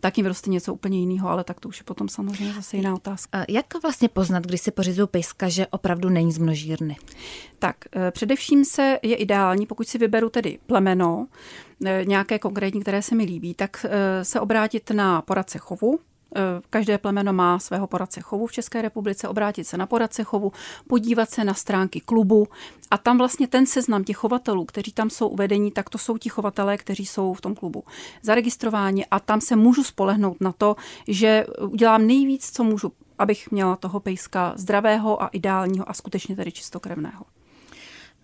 tak 0.00 0.18
jim 0.18 0.24
vyroste 0.24 0.50
něco 0.50 0.74
úplně 0.74 1.00
jiného, 1.00 1.28
ale 1.28 1.44
tak 1.44 1.60
to 1.60 1.68
už 1.68 1.78
je 1.78 1.84
potom 1.84 2.08
samozřejmě 2.08 2.54
zase 2.54 2.76
jiná 2.76 2.94
otázka. 2.94 3.44
Jak 3.48 3.82
vlastně 3.82 4.08
poznat, 4.08 4.46
když 4.46 4.60
si 4.60 4.70
pořizují 4.70 5.08
pejska, 5.08 5.48
že 5.48 5.66
opravdu 5.66 6.08
není 6.08 6.32
z 6.32 6.38
množírny? 6.38 6.96
Tak 7.58 7.76
eh, 7.92 8.10
především 8.10 8.64
se 8.64 8.98
je 9.02 9.16
ideální, 9.16 9.66
pokud 9.66 9.88
si 9.88 9.98
vyberu 9.98 10.30
tedy 10.30 10.58
plemeno, 10.66 11.26
eh, 11.84 12.04
nějaké 12.06 12.38
konkrétní, 12.38 12.80
které 12.80 13.02
se 13.02 13.14
mi 13.14 13.24
líbí, 13.24 13.54
tak 13.54 13.86
se 14.22 14.40
obrátit 14.40 14.90
na 14.90 15.22
poradce 15.22 15.58
chovu, 15.58 15.98
Každé 16.70 16.98
plemeno 16.98 17.32
má 17.32 17.58
svého 17.58 17.86
poradce 17.86 18.20
chovu 18.20 18.46
v 18.46 18.52
České 18.52 18.82
republice, 18.82 19.28
obrátit 19.28 19.64
se 19.64 19.76
na 19.76 19.86
poradce 19.86 20.24
chovu, 20.24 20.52
podívat 20.86 21.30
se 21.30 21.44
na 21.44 21.54
stránky 21.54 22.00
klubu 22.00 22.48
a 22.90 22.98
tam 22.98 23.18
vlastně 23.18 23.48
ten 23.48 23.66
seznam 23.66 24.04
těch 24.04 24.16
chovatelů, 24.16 24.64
kteří 24.64 24.92
tam 24.92 25.10
jsou 25.10 25.28
uvedení, 25.28 25.70
tak 25.70 25.90
to 25.90 25.98
jsou 25.98 26.18
ti 26.18 26.28
chovatelé, 26.28 26.78
kteří 26.78 27.06
jsou 27.06 27.34
v 27.34 27.40
tom 27.40 27.54
klubu 27.54 27.84
zaregistrováni 28.22 29.06
a 29.06 29.20
tam 29.20 29.40
se 29.40 29.56
můžu 29.56 29.84
spolehnout 29.84 30.40
na 30.40 30.52
to, 30.52 30.76
že 31.08 31.46
udělám 31.60 32.06
nejvíc, 32.06 32.50
co 32.50 32.64
můžu, 32.64 32.92
abych 33.18 33.50
měla 33.50 33.76
toho 33.76 34.00
pejska 34.00 34.52
zdravého 34.56 35.22
a 35.22 35.26
ideálního 35.26 35.90
a 35.90 35.94
skutečně 35.94 36.36
tedy 36.36 36.52
čistokrevného. 36.52 37.24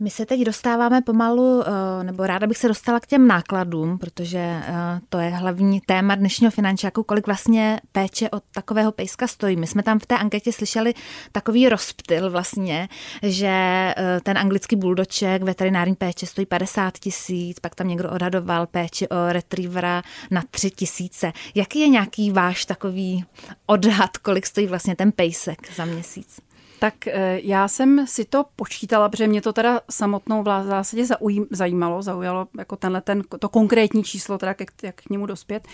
My 0.00 0.10
se 0.10 0.26
teď 0.26 0.40
dostáváme 0.40 1.02
pomalu, 1.02 1.62
eh, 1.66 2.04
nebo 2.04 2.26
ráda 2.26 2.46
bych 2.46 2.58
se 2.58 2.68
dostala 2.68 3.00
k 3.00 3.06
těm 3.06 3.26
nákladům, 3.26 3.98
protože 3.98 4.38
eh, 4.38 5.00
to 5.08 5.18
je 5.18 5.30
hlavní 5.30 5.80
téma 5.80 6.14
dnešního 6.14 6.50
finančáku, 6.50 7.02
kolik 7.02 7.26
vlastně 7.26 7.80
péče 7.92 8.30
od 8.30 8.42
takového 8.52 8.92
pejska 8.92 9.26
stojí. 9.26 9.56
My 9.56 9.66
jsme 9.66 9.82
tam 9.82 9.98
v 9.98 10.06
té 10.06 10.18
anketě 10.18 10.52
slyšeli 10.52 10.94
takový 11.32 11.68
rozptyl 11.68 12.30
vlastně, 12.30 12.88
že 13.22 13.48
eh, 13.96 14.20
ten 14.22 14.38
anglický 14.38 14.76
buldoček 14.76 15.42
veterinární 15.42 15.94
péče 15.94 16.26
stojí 16.26 16.46
50 16.46 16.98
tisíc, 16.98 17.60
pak 17.60 17.74
tam 17.74 17.88
někdo 17.88 18.10
odhadoval 18.10 18.66
péči 18.66 19.08
o 19.08 19.32
retrievera 19.32 20.02
na 20.30 20.42
3 20.50 20.70
tisíce. 20.70 21.32
Jaký 21.54 21.80
je 21.80 21.88
nějaký 21.88 22.30
váš 22.30 22.64
takový 22.64 23.24
odhad, 23.66 24.16
kolik 24.18 24.46
stojí 24.46 24.66
vlastně 24.66 24.96
ten 24.96 25.12
pejsek 25.12 25.58
za 25.76 25.84
měsíc? 25.84 26.46
Tak 26.78 27.06
eh, 27.06 27.40
já 27.42 27.68
jsem 27.68 28.06
si 28.06 28.24
to 28.24 28.44
počítala, 28.56 29.08
protože 29.08 29.26
mě 29.26 29.42
to 29.42 29.52
teda 29.52 29.80
samotnou 29.90 30.42
v 30.42 30.64
zásadě 30.66 31.06
zajímalo, 31.50 32.02
zaujalo 32.02 32.48
jako 32.58 32.76
tenhle 32.76 33.00
ten, 33.00 33.22
to 33.38 33.48
konkrétní 33.48 34.04
číslo, 34.04 34.38
teda 34.38 34.54
jak, 34.58 34.68
jak 34.82 34.94
k 34.94 35.10
němu 35.10 35.26
dospět. 35.26 35.68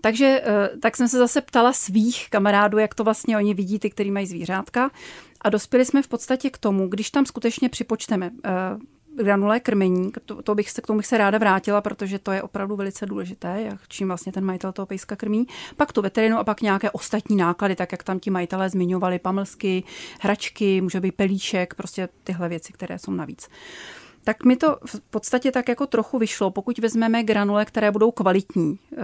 Takže 0.00 0.42
eh, 0.44 0.78
tak 0.78 0.96
jsem 0.96 1.08
se 1.08 1.18
zase 1.18 1.40
ptala 1.40 1.72
svých 1.72 2.30
kamarádů, 2.30 2.78
jak 2.78 2.94
to 2.94 3.04
vlastně 3.04 3.36
oni 3.36 3.54
vidí, 3.54 3.78
ty, 3.78 3.90
kteří 3.90 4.10
mají 4.10 4.26
zvířátka. 4.26 4.90
A 5.40 5.50
dospěli 5.50 5.84
jsme 5.84 6.02
v 6.02 6.08
podstatě 6.08 6.50
k 6.50 6.58
tomu, 6.58 6.88
když 6.88 7.10
tam 7.10 7.26
skutečně 7.26 7.68
připočteme 7.68 8.30
eh, 8.44 8.50
granulé 9.16 9.60
krmení, 9.60 10.12
to, 10.24 10.42
to 10.42 10.54
bych 10.54 10.70
se, 10.70 10.82
k 10.82 10.86
tomu 10.86 10.96
bych 10.96 11.06
se 11.06 11.18
ráda 11.18 11.38
vrátila, 11.38 11.80
protože 11.80 12.18
to 12.18 12.32
je 12.32 12.42
opravdu 12.42 12.76
velice 12.76 13.06
důležité, 13.06 13.62
jak, 13.66 13.80
čím 13.88 14.08
vlastně 14.08 14.32
ten 14.32 14.44
majitel 14.44 14.72
toho 14.72 14.86
pejska 14.86 15.16
krmí. 15.16 15.46
Pak 15.76 15.92
tu 15.92 16.02
veterinu 16.02 16.38
a 16.38 16.44
pak 16.44 16.60
nějaké 16.60 16.90
ostatní 16.90 17.36
náklady, 17.36 17.76
tak 17.76 17.92
jak 17.92 18.02
tam 18.02 18.20
ti 18.20 18.30
majitelé 18.30 18.70
zmiňovali, 18.70 19.18
pamlsky, 19.18 19.84
hračky, 20.20 20.80
může 20.80 21.00
být 21.00 21.12
pelíšek, 21.12 21.74
prostě 21.74 22.08
tyhle 22.24 22.48
věci, 22.48 22.72
které 22.72 22.98
jsou 22.98 23.12
navíc. 23.12 23.48
Tak 24.24 24.44
mi 24.44 24.56
to 24.56 24.78
v 24.86 25.00
podstatě 25.00 25.52
tak 25.52 25.68
jako 25.68 25.86
trochu 25.86 26.18
vyšlo, 26.18 26.50
pokud 26.50 26.78
vezmeme 26.78 27.22
granule, 27.22 27.64
které 27.64 27.90
budou 27.90 28.10
kvalitní. 28.10 28.78
E, 28.92 28.96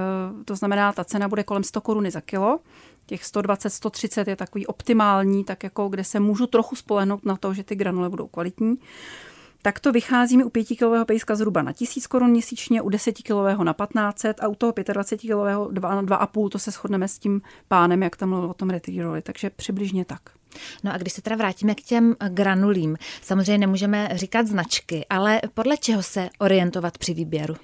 to 0.44 0.56
znamená, 0.56 0.92
ta 0.92 1.04
cena 1.04 1.28
bude 1.28 1.44
kolem 1.44 1.64
100 1.64 1.80
koruny 1.80 2.10
za 2.10 2.20
kilo, 2.20 2.58
těch 3.06 3.24
120, 3.24 3.70
130 3.70 4.28
je 4.28 4.36
takový 4.36 4.66
optimální, 4.66 5.44
tak 5.44 5.64
jako 5.64 5.88
kde 5.88 6.04
se 6.04 6.20
můžu 6.20 6.46
trochu 6.46 6.76
spolehnout 6.76 7.24
na 7.24 7.36
to, 7.36 7.54
že 7.54 7.64
ty 7.64 7.76
granule 7.76 8.08
budou 8.08 8.26
kvalitní 8.26 8.78
tak 9.62 9.80
to 9.80 9.92
vychází 9.92 10.36
mi 10.36 10.44
u 10.44 10.48
5-kilového 10.48 11.04
pejska 11.04 11.34
zhruba 11.34 11.62
na 11.62 11.72
1000 11.72 12.06
korun 12.06 12.30
měsíčně, 12.30 12.82
u 12.82 12.90
10-kilového 12.90 13.64
na 13.64 13.72
1500 13.72 14.40
a 14.40 14.48
u 14.48 14.54
toho 14.54 14.72
25-kilového 14.72 15.68
2,5 15.72 16.48
to 16.48 16.58
se 16.58 16.70
shodneme 16.70 17.08
s 17.08 17.18
tím 17.18 17.42
pánem, 17.68 18.02
jak 18.02 18.16
tam 18.16 18.28
mluvil 18.28 18.50
o 18.50 18.54
tom 18.54 18.70
retrieverovi, 18.70 19.22
takže 19.22 19.50
přibližně 19.50 20.04
tak. 20.04 20.20
No 20.84 20.94
a 20.94 20.96
když 20.96 21.12
se 21.12 21.22
teda 21.22 21.36
vrátíme 21.36 21.74
k 21.74 21.82
těm 21.82 22.16
granulím, 22.28 22.96
samozřejmě 23.22 23.58
nemůžeme 23.58 24.08
říkat 24.12 24.46
značky, 24.46 25.06
ale 25.10 25.40
podle 25.54 25.76
čeho 25.76 26.02
se 26.02 26.30
orientovat 26.38 26.98
při 26.98 27.14
výběru? 27.14 27.54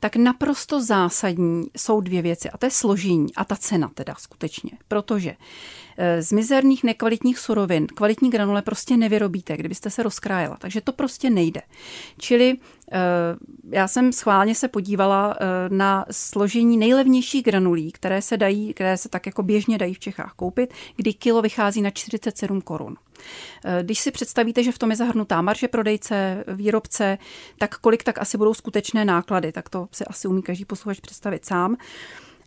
tak 0.00 0.16
naprosto 0.16 0.82
zásadní 0.82 1.66
jsou 1.76 2.00
dvě 2.00 2.22
věci 2.22 2.50
a 2.50 2.58
to 2.58 2.66
je 2.66 2.70
složení 2.70 3.34
a 3.34 3.44
ta 3.44 3.56
cena 3.56 3.90
teda 3.94 4.14
skutečně. 4.18 4.70
Protože 4.88 5.36
z 6.20 6.32
mizerných 6.32 6.84
nekvalitních 6.84 7.38
surovin 7.38 7.86
kvalitní 7.86 8.30
granule 8.30 8.62
prostě 8.62 8.96
nevyrobíte, 8.96 9.56
kdybyste 9.56 9.90
se 9.90 10.02
rozkrájela, 10.02 10.56
takže 10.56 10.80
to 10.80 10.92
prostě 10.92 11.30
nejde. 11.30 11.60
Čili 12.18 12.56
eh, 12.92 12.98
já 13.70 13.88
jsem 13.88 14.12
schválně 14.12 14.54
se 14.54 14.68
podívala 14.68 15.36
eh, 15.40 15.44
na 15.68 16.04
složení 16.10 16.76
nejlevnějších 16.76 17.44
granulí, 17.44 17.92
které 17.92 18.22
se 18.22 18.36
dají, 18.36 18.74
které 18.74 18.96
se 18.96 19.08
tak 19.08 19.26
jako 19.26 19.42
běžně 19.42 19.78
dají 19.78 19.94
v 19.94 19.98
Čechách 19.98 20.32
koupit, 20.32 20.74
kdy 20.96 21.14
kilo 21.14 21.42
vychází 21.42 21.82
na 21.82 21.90
47 21.90 22.60
korun. 22.60 22.96
Eh, 23.64 23.82
když 23.82 23.98
si 23.98 24.10
představíte, 24.10 24.62
že 24.62 24.72
v 24.72 24.78
tom 24.78 24.90
je 24.90 24.96
zahrnutá 24.96 25.42
marže 25.42 25.68
prodejce, 25.68 26.44
výrobce, 26.48 27.18
tak 27.58 27.78
kolik 27.78 28.04
tak 28.04 28.18
asi 28.18 28.38
budou 28.38 28.54
skutečné 28.54 29.04
náklady, 29.04 29.52
tak 29.52 29.68
to 29.68 29.88
si 29.92 30.04
asi 30.04 30.28
umí 30.28 30.42
každý 30.42 30.64
posluchač 30.64 31.00
představit 31.00 31.44
sám. 31.44 31.76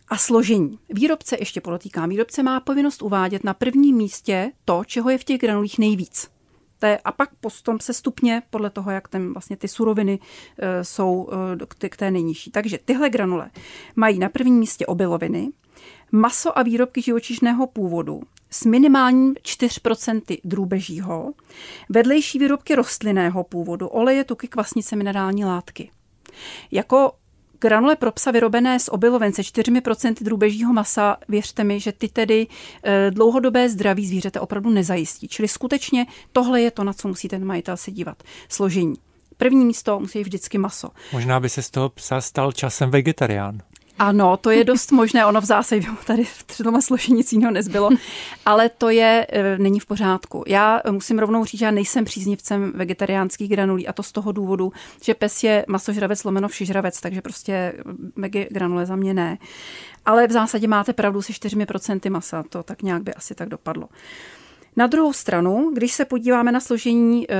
A 0.08 0.16
složení. 0.16 0.78
Výrobce, 0.88 1.36
ještě 1.40 1.60
podotýkám, 1.60 2.08
výrobce 2.08 2.42
má 2.42 2.60
povinnost 2.60 3.02
uvádět 3.02 3.44
na 3.44 3.54
prvním 3.54 3.96
místě 3.96 4.52
to, 4.64 4.82
čeho 4.86 5.10
je 5.10 5.18
v 5.18 5.24
těch 5.24 5.40
granulích 5.40 5.78
nejvíc. 5.78 6.30
A 7.04 7.12
pak 7.12 7.30
postom 7.40 7.80
se 7.80 7.92
stupně 7.92 8.42
podle 8.50 8.70
toho, 8.70 8.90
jak 8.90 9.08
ten, 9.08 9.32
vlastně 9.32 9.56
ty 9.56 9.68
suroviny 9.68 10.18
e, 10.58 10.84
jsou 10.84 11.28
e, 11.82 11.88
k 11.88 11.96
té 11.96 12.10
nejnižší. 12.10 12.50
Takže 12.50 12.78
tyhle 12.84 13.10
granule 13.10 13.50
mají 13.96 14.18
na 14.18 14.28
prvním 14.28 14.58
místě 14.58 14.86
obiloviny, 14.86 15.52
maso 16.12 16.58
a 16.58 16.62
výrobky 16.62 17.02
živočišného 17.02 17.66
původu, 17.66 18.22
s 18.50 18.64
minimálním 18.64 19.34
4% 19.34 20.40
drůbežího, 20.44 21.32
vedlejší 21.88 22.38
výrobky 22.38 22.74
rostlinného 22.74 23.44
původu, 23.44 23.88
oleje, 23.88 24.24
tuky, 24.24 24.48
kvasnice, 24.48 24.96
minerální 24.96 25.44
látky. 25.44 25.90
Jako 26.70 27.12
granule 27.62 27.96
pro 27.96 28.12
psa 28.12 28.30
vyrobené 28.30 28.78
z 28.78 28.88
obiloven 28.88 29.32
se 29.32 29.42
4% 29.42 30.14
drůbežího 30.20 30.72
masa, 30.72 31.16
věřte 31.28 31.64
mi, 31.64 31.80
že 31.80 31.92
ty 31.92 32.08
tedy 32.08 32.46
eh, 32.82 33.10
dlouhodobé 33.10 33.68
zdraví 33.68 34.06
zvířete 34.06 34.40
opravdu 34.40 34.70
nezajistí. 34.70 35.28
Čili 35.28 35.48
skutečně 35.48 36.06
tohle 36.32 36.60
je 36.60 36.70
to, 36.70 36.84
na 36.84 36.92
co 36.92 37.08
musí 37.08 37.28
ten 37.28 37.44
majitel 37.44 37.76
se 37.76 37.90
dívat. 37.90 38.22
Složení. 38.48 38.94
První 39.36 39.64
místo 39.64 40.00
musí 40.00 40.22
vždycky 40.22 40.58
maso. 40.58 40.88
Možná 41.12 41.40
by 41.40 41.48
se 41.48 41.62
z 41.62 41.70
toho 41.70 41.88
psa 41.88 42.20
stal 42.20 42.52
časem 42.52 42.90
vegetarián. 42.90 43.58
Ano, 43.98 44.36
to 44.36 44.50
je 44.50 44.64
dost 44.64 44.92
možné. 44.92 45.26
Ono 45.26 45.40
v 45.40 45.44
zásadě 45.44 45.86
tady 46.06 46.24
v 46.24 46.56
tom 46.62 46.82
složení 46.82 47.16
nic 47.16 47.32
jiného 47.32 47.52
nezbylo, 47.52 47.90
ale 48.46 48.68
to 48.68 48.90
je, 48.90 49.26
e, 49.32 49.58
není 49.58 49.80
v 49.80 49.86
pořádku. 49.86 50.44
Já 50.46 50.80
musím 50.90 51.18
rovnou 51.18 51.44
říct, 51.44 51.58
že 51.58 51.64
já 51.64 51.70
nejsem 51.70 52.04
příznivcem 52.04 52.72
vegetariánských 52.74 53.50
granulí 53.50 53.88
a 53.88 53.92
to 53.92 54.02
z 54.02 54.12
toho 54.12 54.32
důvodu, 54.32 54.72
že 55.02 55.14
pes 55.14 55.44
je 55.44 55.64
masožravec 55.68 56.24
lomeno 56.24 56.48
všižravec, 56.48 57.00
takže 57.00 57.22
prostě 57.22 57.72
vege 58.16 58.46
granule 58.50 58.86
za 58.86 58.96
mě 58.96 59.14
ne. 59.14 59.38
Ale 60.04 60.26
v 60.26 60.32
zásadě 60.32 60.68
máte 60.68 60.92
pravdu 60.92 61.22
se 61.22 61.32
4% 61.32 62.10
masa, 62.10 62.44
to 62.48 62.62
tak 62.62 62.82
nějak 62.82 63.02
by 63.02 63.14
asi 63.14 63.34
tak 63.34 63.48
dopadlo. 63.48 63.88
Na 64.76 64.86
druhou 64.86 65.12
stranu, 65.12 65.70
když 65.74 65.92
se 65.92 66.04
podíváme 66.04 66.52
na 66.52 66.60
složení 66.60 67.30
e, 67.30 67.34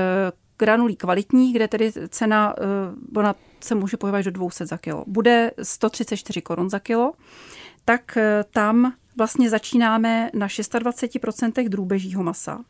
granulí 0.57 0.95
kvalitních, 0.95 1.55
kde 1.55 1.67
tedy 1.67 1.91
cena, 2.09 2.55
e, 2.57 3.19
ona 3.19 3.35
se 3.59 3.75
může 3.75 3.97
pohybovat 3.97 4.25
do 4.25 4.31
200 4.31 4.65
za 4.65 4.77
kilo. 4.77 5.03
Bude 5.07 5.51
134 5.63 6.41
korun 6.41 6.69
za 6.69 6.79
kilo, 6.79 7.13
tak 7.85 8.17
eh, 8.17 8.45
tam 8.51 8.93
vlastně 9.17 9.49
začínáme 9.49 10.29
na 10.33 10.47
26% 10.47 11.69
drůbežího 11.69 12.23
masa. 12.23 12.63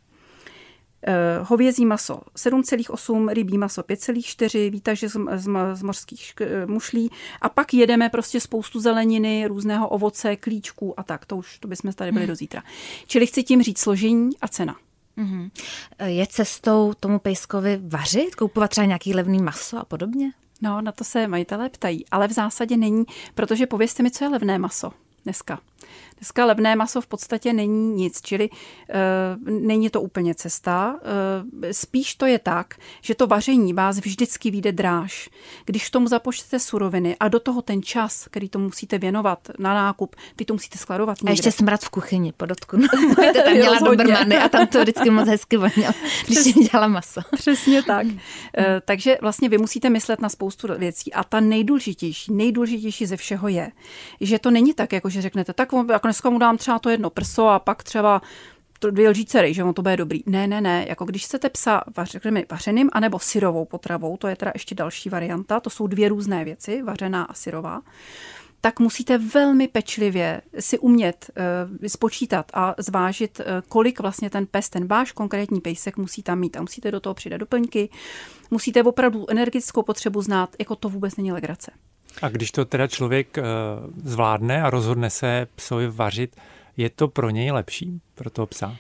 Eh, 1.08 1.40
hovězí 1.42 1.86
maso 1.86 2.22
7,8, 2.36 3.30
rybí 3.30 3.58
maso 3.58 3.82
5,4, 3.82 4.72
výtaže 4.72 5.10
z, 5.10 5.18
z, 5.36 5.50
z 5.74 5.84
mořských 5.84 6.34
eh, 6.42 6.66
mušlí 6.66 7.12
a 7.42 7.50
pak 7.50 7.74
jedeme 7.74 8.10
prostě 8.10 8.40
spoustu 8.40 8.80
zeleniny, 8.80 9.46
různého 9.48 9.90
ovoce, 9.90 10.36
klíčků 10.36 11.00
a 11.00 11.04
tak. 11.04 11.26
To 11.26 11.38
už 11.38 11.60
to 11.60 11.68
bychom 11.68 11.94
tady 11.94 12.12
byli 12.12 12.26
hmm. 12.26 12.30
do 12.30 12.36
zítra. 12.36 12.64
Čili 13.08 13.28
chci 13.28 13.44
tím 13.44 13.62
říct 13.62 13.80
složení 13.80 14.30
a 14.42 14.48
cena. 14.48 14.76
Mm-hmm. 15.18 15.50
Je 16.06 16.28
cestou 16.28 16.94
tomu 17.00 17.20
pejskovi 17.20 17.80
vařit, 17.84 18.36
koupovat 18.36 18.68
třeba 18.68 18.86
nějaký 18.86 19.14
levný 19.14 19.42
maso 19.42 19.78
a 19.78 19.86
podobně? 19.86 20.32
No, 20.62 20.82
na 20.82 20.92
to 20.92 21.04
se 21.04 21.28
majitelé 21.28 21.70
ptají, 21.70 22.06
ale 22.12 22.28
v 22.28 22.32
zásadě 22.32 22.78
není, 22.78 23.04
protože 23.36 23.68
povězte 23.68 24.04
mi, 24.04 24.12
co 24.12 24.24
je 24.24 24.30
levné 24.30 24.60
maso 24.60 24.92
dneska. 25.24 25.60
Dneska 26.18 26.46
levné 26.46 26.76
maso 26.76 27.02
v 27.02 27.08
podstatě 27.08 27.54
není 27.54 27.94
nic, 27.94 28.22
čili 28.22 28.50
e, 28.90 29.52
není 29.52 29.90
to 29.90 30.02
úplně 30.02 30.36
cesta. 30.36 31.00
E, 31.64 31.74
spíš 31.74 32.16
to 32.16 32.26
je 32.26 32.40
tak, 32.40 32.76
že 33.02 33.16
to 33.16 33.28
vaření 33.28 33.74
vás 33.74 33.98
vždycky 33.98 34.52
vyjde 34.52 34.72
dráž. 34.72 35.30
Když 35.66 35.90
tomu 35.90 36.08
započtete 36.08 36.60
suroviny 36.60 37.16
a 37.20 37.28
do 37.28 37.40
toho 37.40 37.62
ten 37.62 37.84
čas, 37.84 38.28
který 38.32 38.50
to 38.50 38.60
musíte 38.60 38.98
věnovat 38.98 39.40
na 39.60 39.74
nákup, 39.74 40.16
vy 40.40 40.46
to 40.46 40.54
musíte 40.54 40.78
skladovat 40.78 41.18
někde. 41.18 41.30
A 41.30 41.32
ještě 41.32 41.52
smrad 41.52 41.82
v 41.82 41.90
kuchyni, 41.90 42.32
podotku. 42.32 42.78
No, 42.78 42.88
tam 43.44 43.54
měla 43.54 43.80
dobrmany 43.80 44.38
a 44.38 44.50
tam 44.50 44.68
to 44.68 44.82
vždycky 44.82 45.10
moc 45.10 45.28
hezky 45.28 45.58
vonilo, 45.58 45.94
když 46.26 46.40
Přes, 46.40 46.54
dělala 46.54 46.88
maso. 46.88 47.22
Přesně 47.36 47.84
tak. 47.84 48.08
E, 48.58 48.82
takže 48.86 49.18
vlastně 49.22 49.50
vy 49.50 49.58
musíte 49.58 49.90
myslet 49.90 50.22
na 50.22 50.30
spoustu 50.30 50.68
věcí 50.78 51.14
a 51.14 51.24
ta 51.24 51.40
nejdůležitější, 51.40 52.34
nejdůležitější 52.34 53.06
ze 53.06 53.18
všeho 53.18 53.48
je, 53.48 53.72
že 54.22 54.40
to 54.40 54.52
není 54.52 54.74
tak, 54.74 54.94
jako 54.94 55.10
že 55.10 55.22
řeknete, 55.22 55.54
tak 55.54 55.73
jako 55.78 56.08
dneska 56.08 56.30
mu 56.30 56.40
dám 56.40 56.58
třeba 56.58 56.80
to 56.80 56.90
jedno 56.90 57.10
prso 57.10 57.48
a 57.48 57.60
pak 57.60 57.84
třeba 57.84 58.22
to 58.80 58.92
dvě 58.92 59.10
lžíce 59.10 59.42
rej, 59.42 59.54
že 59.54 59.64
on 59.64 59.74
to 59.74 59.82
bude 59.82 59.98
dobrý. 59.98 60.24
Ne, 60.26 60.48
ne, 60.48 60.62
ne, 60.62 60.86
jako 60.90 61.06
když 61.06 61.26
chcete 61.26 61.50
psa 61.50 61.84
vařeným, 61.98 62.44
vařeným 62.52 62.90
anebo 62.94 63.20
syrovou 63.20 63.66
potravou, 63.66 64.18
to 64.18 64.28
je 64.28 64.36
teda 64.36 64.52
ještě 64.56 64.76
další 64.76 65.10
varianta, 65.10 65.60
to 65.60 65.70
jsou 65.70 65.88
dvě 65.88 66.10
různé 66.10 66.46
věci, 66.46 66.82
vařená 66.82 67.24
a 67.24 67.34
syrová, 67.34 67.82
tak 68.62 68.80
musíte 68.80 69.18
velmi 69.18 69.68
pečlivě 69.68 70.42
si 70.60 70.80
umět 70.80 71.32
uh, 71.82 71.88
spočítat 71.88 72.52
a 72.54 72.76
zvážit, 72.78 73.40
uh, 73.40 73.46
kolik 73.70 74.00
vlastně 74.00 74.30
ten 74.30 74.46
pes, 74.46 74.70
ten 74.70 74.88
váš 74.88 75.12
konkrétní 75.12 75.62
pejsek 75.62 75.98
musí 75.98 76.24
tam 76.24 76.40
mít. 76.40 76.58
A 76.58 76.62
musíte 76.62 76.92
do 76.92 77.00
toho 77.00 77.14
přidat 77.14 77.38
doplňky, 77.38 77.90
musíte 78.52 78.84
opravdu 78.84 79.30
energetickou 79.30 79.84
potřebu 79.84 80.22
znát, 80.22 80.56
jako 80.60 80.76
to 80.76 80.90
vůbec 80.90 81.16
není 81.16 81.32
legrace. 81.32 81.72
A 82.22 82.30
když 82.30 82.52
to 82.52 82.66
teda 82.66 82.88
člověk 82.88 83.38
uh, 83.38 83.44
zvládne 84.04 84.64
a 84.64 84.70
rozhodne 84.70 85.10
se 85.10 85.48
psovi 85.56 85.88
vařit, 85.88 86.36
je 86.78 86.90
to 86.90 87.08
pro 87.08 87.30
něj 87.30 87.52
lepší, 87.52 88.02
pro 88.16 88.30
toho 88.30 88.46
psa? 88.46 88.76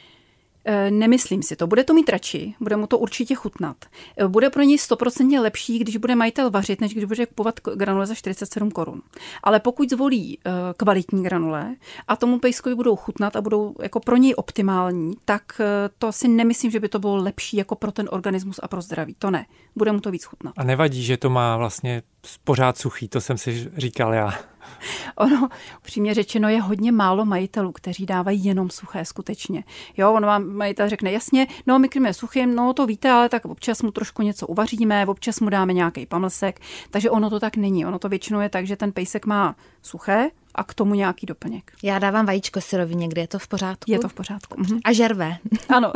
Eh, 0.65 0.91
nemyslím 0.91 1.43
si 1.43 1.55
to. 1.55 1.67
Bude 1.67 1.83
to 1.83 1.93
mít 1.93 2.09
radši, 2.09 2.55
bude 2.59 2.75
mu 2.75 2.87
to 2.87 2.97
určitě 2.97 3.35
chutnat. 3.35 3.77
Eh, 4.17 4.27
bude 4.27 4.49
pro 4.49 4.63
něj 4.63 4.77
stoprocentně 4.77 5.39
lepší, 5.39 5.79
když 5.79 5.97
bude 5.97 6.15
majitel 6.15 6.51
vařit, 6.51 6.81
než 6.81 6.93
když 6.93 7.05
bude 7.05 7.25
kupovat 7.25 7.59
granule 7.75 8.05
za 8.05 8.15
47 8.15 8.71
korun. 8.71 9.01
Ale 9.43 9.59
pokud 9.59 9.89
zvolí 9.89 10.39
eh, 10.45 10.51
kvalitní 10.77 11.23
granule 11.23 11.75
a 12.07 12.15
tomu 12.15 12.39
pejskovi 12.39 12.75
budou 12.75 12.95
chutnat 12.95 13.35
a 13.35 13.41
budou 13.41 13.75
jako 13.81 13.99
pro 13.99 14.17
něj 14.17 14.33
optimální, 14.37 15.13
tak 15.25 15.61
to 15.97 16.11
si 16.11 16.27
nemyslím, 16.27 16.71
že 16.71 16.79
by 16.79 16.89
to 16.89 16.99
bylo 16.99 17.15
lepší 17.15 17.57
jako 17.57 17.75
pro 17.75 17.91
ten 17.91 18.09
organismus 18.11 18.59
a 18.63 18.67
pro 18.67 18.81
zdraví. 18.81 19.15
To 19.19 19.31
ne. 19.31 19.45
Bude 19.75 19.91
mu 19.91 19.99
to 19.99 20.11
víc 20.11 20.23
chutnat. 20.23 20.53
A 20.57 20.63
nevadí, 20.63 21.03
že 21.03 21.17
to 21.17 21.29
má 21.29 21.57
vlastně 21.57 22.01
pořád 22.43 22.77
suchý, 22.77 23.07
to 23.07 23.21
jsem 23.21 23.37
si 23.37 23.71
říkal 23.77 24.13
já. 24.13 24.33
Ono, 25.17 25.49
upřímně 25.77 26.13
řečeno, 26.13 26.49
je 26.49 26.61
hodně 26.61 26.91
málo 26.91 27.25
majitelů, 27.25 27.71
kteří 27.71 28.05
dávají 28.05 28.45
jenom 28.45 28.69
suché 28.69 29.05
skutečně. 29.05 29.63
Jo, 29.97 30.13
on 30.13 30.25
vám 30.25 30.52
majitel 30.53 30.89
řekne, 30.89 31.11
jasně, 31.11 31.47
no 31.67 31.79
my 31.79 31.89
krmíme 31.89 32.13
suchým, 32.13 32.55
no 32.55 32.73
to 32.73 32.85
víte, 32.85 33.09
ale 33.09 33.29
tak 33.29 33.45
občas 33.45 33.81
mu 33.81 33.91
trošku 33.91 34.21
něco 34.21 34.47
uvaříme, 34.47 35.05
občas 35.05 35.39
mu 35.39 35.49
dáme 35.49 35.73
nějaký 35.73 36.05
pamlsek, 36.05 36.59
takže 36.89 37.09
ono 37.09 37.29
to 37.29 37.39
tak 37.39 37.57
není. 37.57 37.85
Ono 37.85 37.99
to 37.99 38.09
většinou 38.09 38.39
je 38.39 38.49
tak, 38.49 38.67
že 38.67 38.75
ten 38.75 38.91
pejsek 38.91 39.25
má 39.25 39.55
suché, 39.81 40.29
a 40.55 40.63
k 40.63 40.73
tomu 40.73 40.93
nějaký 40.93 41.25
doplněk. 41.25 41.71
Já 41.83 41.99
dávám 41.99 42.25
vajíčko 42.25 42.61
syrovi 42.61 42.95
někdy, 42.95 43.21
je 43.21 43.27
to 43.27 43.39
v 43.39 43.47
pořádku? 43.47 43.91
Je 43.91 43.99
to 43.99 44.09
v 44.09 44.13
pořádku. 44.13 44.61
Mhm. 44.61 44.79
A 44.85 44.93
žervé. 44.93 45.37
Ano. 45.69 45.93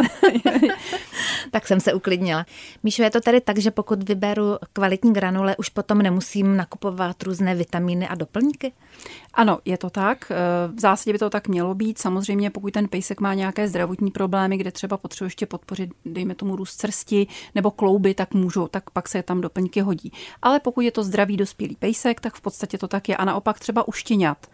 tak 1.52 1.68
jsem 1.68 1.80
se 1.80 1.94
uklidnila. 1.94 2.46
Míšo, 2.84 3.04
je 3.04 3.10
to 3.10 3.22
tady 3.22 3.42
tak, 3.42 3.58
že 3.58 3.72
pokud 3.72 4.10
vyberu 4.10 4.58
kvalitní 4.74 5.14
granule, 5.14 5.56
už 5.56 5.70
potom 5.70 5.98
nemusím 5.98 6.58
nakupovat 6.58 7.24
různé 7.24 7.56
vitamíny 7.56 8.08
a 8.08 8.16
doplňky? 8.16 8.74
Ano, 9.34 9.60
je 9.66 9.78
to 9.78 9.90
tak. 9.90 10.32
Eh, 10.32 10.36
v 10.76 10.80
zásadě 10.80 11.14
by 11.14 11.20
to 11.20 11.30
tak 11.30 11.48
mělo 11.48 11.76
být. 11.76 11.98
Samozřejmě, 11.98 12.50
pokud 12.50 12.74
ten 12.74 12.88
pejsek 12.88 13.20
má 13.20 13.34
nějaké 13.34 13.68
zdravotní 13.68 14.12
problémy, 14.12 14.58
kde 14.58 14.72
třeba 14.72 14.98
potřebuje 14.98 15.28
ještě 15.28 15.46
podpořit, 15.46 15.90
dejme 16.06 16.36
tomu 16.36 16.56
růst 16.56 16.80
srsti 16.80 17.28
nebo 17.56 17.72
klouby, 17.72 18.14
tak 18.14 18.34
můžu, 18.34 18.68
tak 18.68 18.90
pak 18.90 19.08
se 19.08 19.24
tam 19.24 19.42
doplňky 19.42 19.82
hodí. 19.82 20.12
Ale 20.42 20.60
pokud 20.60 20.82
je 20.82 20.92
to 20.92 21.04
zdravý 21.04 21.38
dospělý 21.38 21.76
pejsek, 21.76 22.20
tak 22.22 22.36
v 22.36 22.42
podstatě 22.42 22.78
to 22.78 22.88
tak 22.88 23.10
je. 23.10 23.18
A 23.18 23.26
naopak 23.26 23.60
třeba 23.60 23.88
u 23.88 23.92
štěňat. 23.92 24.47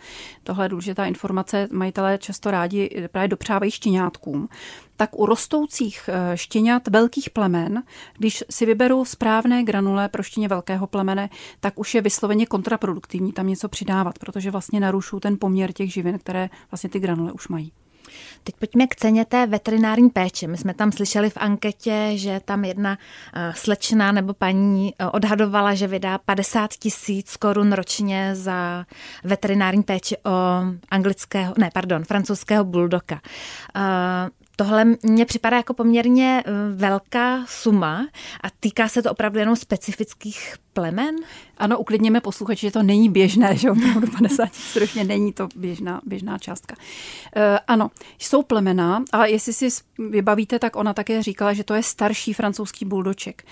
Tohle 0.44 0.66
je 0.66 0.70
důležitá 0.70 1.06
informace. 1.06 1.68
Majitelé 1.72 2.18
často 2.18 2.52
rádi 2.52 3.08
právě 3.12 3.28
dopřávají 3.28 3.72
štěňátkům 3.72 4.50
tak 4.98 5.20
u 5.20 5.26
rostoucích 5.26 6.10
eh, 6.14 6.38
štěňat 6.38 6.88
velkých 6.88 7.30
plemen, 7.30 7.84
když 8.18 8.44
si 8.50 8.66
vyberou 8.66 9.06
správné 9.06 9.64
granule 9.64 10.10
pro 10.10 10.24
štěně 10.24 10.48
velkého 10.48 10.88
plemene, 10.88 11.30
tak 11.60 11.80
už 11.80 11.96
je 11.96 12.02
vysloveně 12.02 12.46
kontraproduktivní 12.46 13.32
tam 13.32 13.48
něco 13.48 13.70
přidávat, 13.70 14.20
protože 14.20 14.52
vlastně 14.52 14.80
narušují 14.80 15.22
ten 15.22 15.38
poměr 15.40 15.72
těch 15.72 15.94
živin, 15.94 16.20
které 16.20 16.50
vlastně 16.72 16.90
ty 16.90 17.00
granule 17.00 17.32
už 17.32 17.48
mají. 17.48 17.72
Teď 18.44 18.56
pojďme 18.56 18.88
k 18.88 18.96
ceně 18.96 19.26
té 19.26 19.48
veterinární 19.48 20.10
péče. 20.10 20.48
My 20.48 20.58
jsme 20.58 20.74
tam 20.74 20.92
slyšeli 20.92 21.30
v 21.30 21.38
anketě, 21.38 22.12
že 22.16 22.42
tam 22.46 22.66
jedna 22.66 22.98
eh, 23.34 23.54
slečna 23.56 24.12
nebo 24.12 24.34
paní 24.34 24.94
eh, 25.00 25.06
odhadovala, 25.06 25.74
že 25.74 25.88
vydá 25.88 26.18
50 26.18 26.74
tisíc 26.74 27.38
korun 27.38 27.74
ročně 27.74 28.36
za 28.36 28.86
veterinární 29.24 29.84
péči 29.84 30.18
o 30.18 30.32
anglického, 30.92 31.54
ne, 31.58 31.70
pardon, 31.74 32.04
francouzského 32.04 32.64
buldoka. 32.64 33.22
Tohle 34.56 34.86
mně 35.04 35.26
připadá 35.26 35.58
jako 35.58 35.74
poměrně 35.74 36.44
eh, 36.46 36.52
velká 36.76 37.46
suma 37.48 38.08
a 38.44 38.48
týká 38.60 38.88
se 38.88 39.02
to 39.02 39.12
opravdu 39.12 39.40
jenom 39.40 39.56
specifických 39.56 40.56
plemen? 40.74 41.16
Ano, 41.58 41.80
uklidněme 41.80 42.22
posluchači, 42.22 42.68
že 42.68 42.72
to 42.72 42.84
není 42.84 43.10
běžné, 43.10 43.56
že 43.58 43.72
opravdu 43.72 44.08
50 44.08 44.50
tisíc 44.50 44.96
není 45.08 45.34
to 45.34 45.48
běžná, 45.56 46.02
běžná 46.06 46.38
částka. 46.38 46.76
E, 47.36 47.60
ano, 47.60 47.92
jsou 48.20 48.44
plemena 48.44 49.04
a 49.12 49.26
jestli 49.26 49.54
si 49.54 49.68
vybavíte, 50.10 50.60
tak 50.60 50.76
ona 50.76 50.94
také 50.94 51.24
říkala, 51.24 51.54
že 51.54 51.64
to 51.64 51.74
je 51.74 51.84
starší 51.84 52.34
francouzský 52.34 52.86
buldoček. 52.86 53.44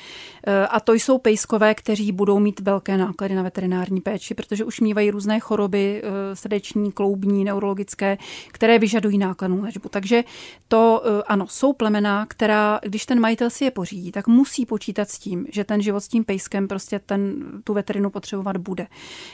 E, 0.48 0.68
a 0.68 0.80
to 0.80 0.94
jsou 0.94 1.18
pejskové, 1.18 1.76
kteří 1.76 2.12
budou 2.12 2.40
mít 2.40 2.60
velké 2.60 2.98
náklady 2.98 3.36
na 3.36 3.44
veterinární 3.44 4.02
péči, 4.02 4.34
protože 4.34 4.64
už 4.64 4.80
mývají 4.80 5.12
různé 5.12 5.40
choroby 5.40 6.02
e, 6.04 6.36
srdeční, 6.36 6.92
kloubní, 6.92 7.44
neurologické, 7.44 8.18
které 8.52 8.80
vyžadují 8.80 9.18
nákladnou 9.18 9.62
léčbu. 9.62 9.90
Takže 9.90 10.24
to, 10.68 11.04
e, 11.06 11.24
ano, 11.24 11.48
jsou 11.50 11.74
plemena, 11.74 12.26
která, 12.26 12.80
když 12.84 13.06
ten 13.06 13.20
majitel 13.20 13.50
si 13.50 13.66
je 13.66 13.72
pořídí, 13.72 14.12
tak 14.12 14.28
musí 14.28 14.66
počítat 14.66 15.10
s 15.10 15.20
tím, 15.20 15.48
že 15.52 15.64
ten 15.64 15.82
život 15.82 16.00
s 16.00 16.08
tím 16.08 16.24
pejskem 16.24 16.68
prostě 16.68 17.00
ten, 17.12 17.36
tu 17.64 17.74
veterinu 17.74 18.10
potřebovat 18.10 18.58
bude. 18.58 18.88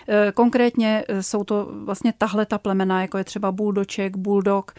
E, 0.09 0.31
konkrétně 0.31 1.03
e, 1.07 1.23
jsou 1.23 1.43
to 1.43 1.69
vlastně 1.85 2.13
tahle 2.17 2.45
ta 2.45 2.57
plemena, 2.57 3.01
jako 3.01 3.17
je 3.17 3.23
třeba 3.23 3.51
buldoček, 3.51 4.17
bulldog 4.17 4.73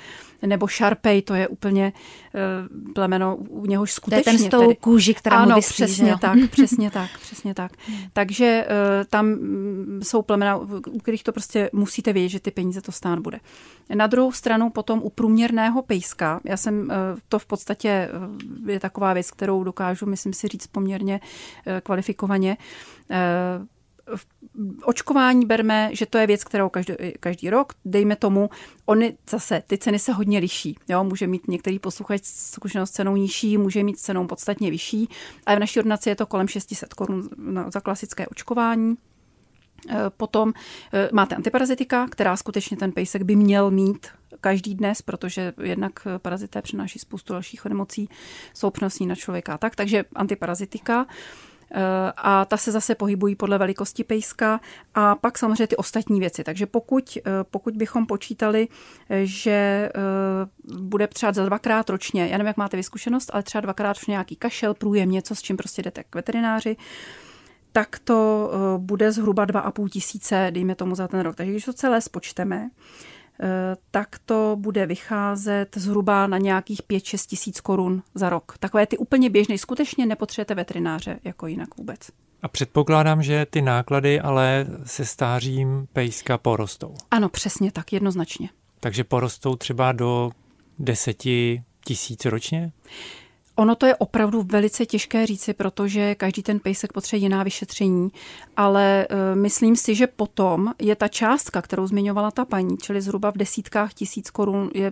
nebo 0.47 0.67
šarpej, 0.67 1.23
to 1.23 1.35
je 1.35 1.49
úplně 1.49 1.87
e, 1.87 2.93
plemeno, 2.95 3.37
u 3.37 3.67
něhož 3.67 3.93
skutečně... 3.93 4.23
To 4.25 4.31
je 4.31 4.39
ten 4.39 4.47
s 4.47 4.51
tou 4.51 4.61
tedy, 4.61 4.77
kůži, 4.77 5.15
která 5.15 5.37
ano, 5.37 5.49
mu 5.49 5.57
vysí, 5.57 5.75
přesně 5.75 6.17
tak, 6.21 6.39
přesně 6.51 6.91
tak, 6.91 7.11
přesně 7.21 7.55
tak. 7.55 7.73
Takže 8.13 8.67
tam 9.11 9.37
jsou 10.03 10.23
plemena, 10.23 10.57
u 10.91 10.99
kterých 10.99 11.23
to 11.23 11.33
prostě 11.33 11.71
musíte 11.73 12.13
vědět, 12.13 12.29
že 12.29 12.41
ty 12.41 12.51
peníze 12.51 12.81
to 12.81 12.93
stát 12.93 13.19
bude. 13.19 13.41
Na 13.95 14.07
druhou 14.07 14.33
stranu 14.33 14.71
potom 14.71 15.01
u 15.03 15.11
průměrného 15.11 15.83
pejska, 15.83 16.41
já 16.45 16.57
jsem 16.57 16.89
to 17.29 17.39
v 17.39 17.47
podstatě 17.47 18.09
je 18.67 18.81
taková 18.81 19.13
věc, 19.13 19.31
kterou 19.31 19.65
dokážu, 19.65 20.07
myslím 20.07 20.33
si, 20.33 20.49
říct 20.49 20.67
poměrně 20.67 21.21
kvalifikovaně, 21.83 22.57
Eh, 23.11 24.17
očkování 24.85 25.47
berme, 25.47 25.91
že 25.93 26.07
to 26.07 26.19
je 26.19 26.27
věc, 26.27 26.45
kterou 26.45 26.69
každý, 26.69 26.95
každý 27.21 27.51
rok, 27.51 27.73
dejme 27.85 28.17
tomu, 28.17 28.51
oni 28.87 29.17
zase, 29.31 29.63
ty 29.67 29.79
ceny 29.79 29.99
se 29.99 30.13
hodně 30.13 30.39
liší. 30.39 30.77
Jo? 30.89 31.05
Může 31.05 31.27
mít 31.27 31.49
některý 31.49 31.79
posluchač 31.79 32.21
zkušenost 32.25 32.91
s 32.91 32.93
cenou 32.93 33.17
nižší, 33.17 33.59
může 33.59 33.83
mít 33.83 33.99
cenou 33.99 34.27
podstatně 34.27 34.71
vyšší, 34.71 35.09
ale 35.47 35.57
v 35.57 35.61
naší 35.61 35.79
ordinaci 35.79 36.09
je 36.09 36.17
to 36.17 36.27
kolem 36.27 36.49
600 36.49 36.95
korun 36.95 37.29
za 37.73 37.81
klasické 37.81 38.27
očkování. 38.27 38.97
Eh, 39.89 39.97
potom 40.17 40.53
eh, 40.93 41.09
máte 41.13 41.35
antiparazitika, 41.35 42.07
která 42.11 42.37
skutečně 42.37 42.77
ten 42.77 42.93
pejsek 42.93 43.23
by 43.23 43.37
měl 43.37 43.71
mít 43.71 44.07
každý 44.41 44.75
dnes, 44.75 45.03
protože 45.03 45.53
jednak 45.63 46.07
parazité 46.19 46.63
přináší 46.63 46.99
spoustu 46.99 47.33
dalších 47.33 47.65
nemocí, 47.65 48.09
jsou 48.55 48.71
přenosní 48.71 49.07
na 49.07 49.15
člověka 49.15 49.59
tak, 49.59 49.77
takže 49.77 50.05
antiparazitika. 50.15 51.07
Eh, 51.71 52.13
a 52.17 52.45
ta 52.45 52.57
se 52.57 52.73
zase 52.73 52.95
pohybují 52.95 53.35
podle 53.35 53.59
velikosti 53.59 54.05
pejska 54.05 54.61
a 54.95 55.15
pak 55.15 55.39
samozřejmě 55.39 55.67
ty 55.67 55.77
ostatní 55.77 56.21
věci. 56.21 56.45
Takže 56.45 56.67
pokud, 56.67 57.19
eh, 57.19 57.31
pokud 57.43 57.77
bychom 57.77 58.07
počítali, 58.07 58.69
eh, 59.11 59.21
že 59.27 59.91
bude 60.81 61.07
třeba 61.07 61.33
za 61.33 61.45
dvakrát 61.45 61.91
ročně, 61.91 62.27
já 62.27 62.39
nevím, 62.39 62.47
jak 62.47 62.57
máte 62.57 62.77
vyzkušenost, 62.77 63.31
ale 63.33 63.43
třeba 63.43 63.61
dvakrát 63.61 63.93
ročně 63.93 64.13
nějaký 64.13 64.37
kašel, 64.37 64.75
průjem, 64.75 65.11
něco, 65.11 65.35
s 65.35 65.43
čím 65.43 65.57
prostě 65.57 65.83
jdete 65.83 66.05
k 66.05 66.15
veterináři, 66.15 66.77
tak 67.73 67.99
to 67.99 68.51
bude 68.79 69.13
zhruba 69.13 69.45
2,5 69.45 69.89
tisíce, 69.89 70.49
dejme 70.51 70.75
tomu 70.75 70.95
za 70.95 71.09
ten 71.09 71.21
rok. 71.21 71.37
Takže 71.37 71.53
když 71.53 71.65
to 71.65 71.73
celé 71.73 72.01
spočteme, 72.01 72.71
tak 73.91 74.19
to 74.27 74.57
bude 74.61 74.87
vycházet 74.87 75.77
zhruba 75.77 76.27
na 76.27 76.39
nějakých 76.39 76.81
5-6 76.91 77.27
tisíc 77.27 77.61
korun 77.61 78.03
za 78.15 78.31
rok. 78.31 78.55
Takové 78.61 78.87
ty 78.87 78.99
úplně 78.99 79.31
běžné, 79.31 79.59
skutečně 79.59 80.07
nepotřebujete 80.07 80.55
veterináře 80.55 81.19
jako 81.25 81.47
jinak 81.47 81.77
vůbec. 81.77 82.01
A 82.43 82.49
předpokládám, 82.49 83.23
že 83.23 83.47
ty 83.51 83.63
náklady 83.63 84.21
ale 84.21 84.67
se 84.85 85.05
stářím 85.05 85.87
pejska 85.93 86.39
porostou. 86.39 86.95
Ano, 87.11 87.29
přesně 87.29 87.73
tak, 87.73 87.93
jednoznačně. 87.93 88.49
Takže 88.81 89.05
porostou 89.05 89.57
třeba 89.57 89.93
do 89.93 90.31
deseti 90.79 91.63
tisíc 91.85 92.25
ročně? 92.25 92.73
Ono 93.59 93.75
to 93.75 93.87
je 93.87 93.97
opravdu 93.97 94.43
velice 94.43 94.87
těžké 94.87 95.27
říci, 95.27 95.55
protože 95.55 96.15
každý 96.15 96.43
ten 96.43 96.61
pejsek 96.61 96.93
potřebuje 96.93 97.25
jiná 97.25 97.43
vyšetření, 97.43 98.09
ale 98.57 99.07
uh, 99.11 99.41
myslím 99.41 99.77
si, 99.77 99.95
že 99.95 100.07
potom 100.07 100.73
je 100.83 100.97
ta 100.97 101.09
částka, 101.09 101.63
kterou 101.63 101.87
zmiňovala 101.87 102.31
ta 102.31 102.45
paní, 102.45 102.77
čili 102.77 103.03
zhruba 103.03 103.31
v 103.31 103.37
desítkách 103.37 103.95
tisíc 103.95 104.31
korun, 104.31 104.71
je 104.75 104.91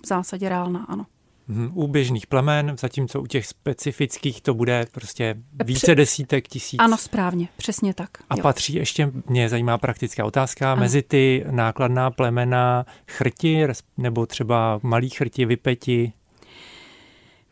v 0.00 0.06
zásadě 0.06 0.48
reálná, 0.48 0.86
ano. 0.88 1.06
Mhm, 1.48 1.70
u 1.74 1.86
běžných 1.86 2.26
plemen, 2.26 2.76
zatímco 2.78 3.22
u 3.22 3.26
těch 3.26 3.46
specifických 3.46 4.40
to 4.40 4.54
bude 4.54 4.86
prostě 4.92 5.34
více 5.64 5.94
desítek 5.94 6.48
tisíc. 6.48 6.78
Ano, 6.80 6.96
správně, 6.96 7.48
přesně 7.56 7.94
tak. 7.94 8.10
A 8.30 8.36
jo. 8.36 8.42
patří 8.42 8.74
ještě, 8.74 9.12
mě 9.26 9.48
zajímá 9.48 9.78
praktická 9.78 10.24
otázka, 10.24 10.72
ano. 10.72 10.80
mezi 10.80 11.02
ty 11.02 11.44
nákladná 11.50 12.10
plemena 12.10 12.86
chrti, 13.10 13.66
nebo 13.96 14.26
třeba 14.26 14.80
malí 14.82 15.10
chrti, 15.10 15.44
vypeti? 15.44 16.12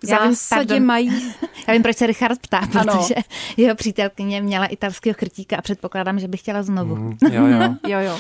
V 0.02 0.06
zásadě 0.06 0.74
vím, 0.74 0.84
mají... 0.84 1.32
Já 1.68 1.74
vím, 1.74 1.82
proč 1.82 1.96
se 1.96 2.06
Richard 2.06 2.38
ptá, 2.38 2.60
protože 2.60 3.14
ano. 3.14 3.22
jeho 3.56 3.74
přítelkyně 3.74 4.42
měla 4.42 4.66
italského 4.66 5.14
chrtíka 5.14 5.56
a 5.56 5.62
předpokládám, 5.62 6.18
že 6.18 6.28
bych 6.28 6.40
chtěla 6.40 6.62
znovu. 6.62 6.96
Mm, 6.96 7.16
jo, 7.30 7.46
jo. 7.46 7.74
jo, 7.88 7.98
jo. 7.98 8.18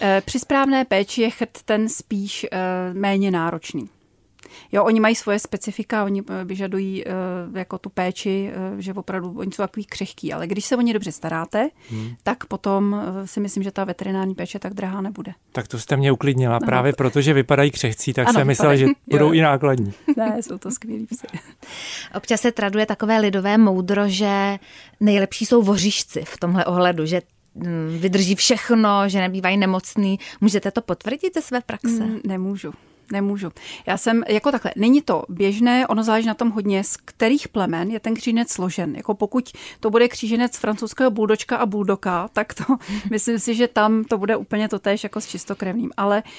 Eh, 0.00 0.22
při 0.24 0.38
správné 0.38 0.84
péči 0.84 1.22
je 1.22 1.30
chrt 1.30 1.58
ten 1.64 1.88
spíš 1.88 2.46
eh, 2.52 2.58
méně 2.92 3.30
náročný. 3.30 3.88
Jo, 4.72 4.84
oni 4.84 5.00
mají 5.00 5.14
svoje 5.14 5.38
specifika, 5.38 6.04
oni 6.04 6.22
eh, 6.30 6.44
vyžadují 6.44 7.04
uh, 7.04 7.56
jako 7.56 7.78
tu 7.78 7.90
péči, 7.90 8.50
uh, 8.72 8.78
že 8.78 8.94
opravdu 8.94 9.34
oni 9.36 9.52
jsou 9.52 9.62
takový 9.62 9.84
křehký, 9.86 10.32
ale 10.32 10.46
když 10.46 10.64
se 10.64 10.76
o 10.76 10.80
ně 10.80 10.92
dobře 10.92 11.12
staráte, 11.12 11.70
hmm. 11.90 12.10
tak 12.22 12.46
potom 12.46 12.92
uh, 12.92 13.24
si 13.24 13.40
myslím, 13.40 13.62
že 13.62 13.70
ta 13.70 13.84
veterinární 13.84 14.34
péče 14.34 14.58
tak 14.58 14.74
drahá 14.74 15.00
nebude. 15.00 15.32
Tak 15.52 15.68
to 15.68 15.78
jste 15.78 15.96
mě 15.96 16.12
uklidnila, 16.12 16.58
no. 16.62 16.66
právě 16.66 16.92
protože 16.92 17.32
vypadají 17.32 17.70
křehcí, 17.70 18.12
tak 18.12 18.28
ano, 18.28 18.38
jsem 18.38 18.46
myslela, 18.46 18.76
že 18.76 18.86
budou 19.10 19.32
i 19.32 19.40
nákladní. 19.40 19.92
ne, 20.16 20.42
jsou 20.42 20.58
to 20.58 20.70
skvělí 20.70 21.06
psy. 21.06 21.26
Občas 22.14 22.40
se 22.40 22.52
traduje 22.52 22.86
takové 22.86 23.20
lidové 23.20 23.58
moudro, 23.58 24.08
že 24.08 24.58
nejlepší 25.00 25.46
jsou 25.46 25.62
voříšci 25.62 26.24
v 26.24 26.38
tomhle 26.38 26.64
ohledu, 26.64 27.06
že 27.06 27.22
mm, 27.54 27.98
vydrží 28.00 28.34
všechno, 28.34 29.08
že 29.08 29.20
nebývají 29.20 29.56
nemocný. 29.56 30.18
Můžete 30.40 30.70
to 30.70 30.82
potvrdit 30.82 31.34
ze 31.34 31.42
své 31.42 31.60
praxe? 31.60 32.04
Mm, 32.04 32.20
nemůžu. 32.26 32.72
Nemůžu. 33.12 33.50
Já 33.86 33.96
jsem 33.96 34.24
jako 34.28 34.52
takhle, 34.52 34.72
není 34.76 35.02
to 35.02 35.24
běžné, 35.28 35.86
ono 35.86 36.04
záleží 36.04 36.26
na 36.26 36.34
tom 36.34 36.50
hodně, 36.50 36.84
z 36.84 36.96
kterých 36.96 37.48
plemen 37.48 37.90
je 37.90 38.00
ten 38.00 38.14
kříženec 38.14 38.50
složen. 38.50 38.96
Jako 38.96 39.14
pokud 39.14 39.52
to 39.80 39.90
bude 39.90 40.08
kříženec 40.08 40.56
francouzského 40.56 41.10
buldočka 41.10 41.56
a 41.56 41.66
buldoka, 41.66 42.28
tak 42.32 42.54
to 42.54 42.64
myslím 43.10 43.38
si, 43.38 43.54
že 43.54 43.68
tam 43.68 44.04
to 44.04 44.18
bude 44.18 44.36
úplně 44.36 44.68
to 44.68 44.78
tež 44.78 45.04
jako 45.04 45.20
s 45.20 45.26
čistokrevným. 45.26 45.90
Ale 45.96 46.22
uh, 46.22 46.30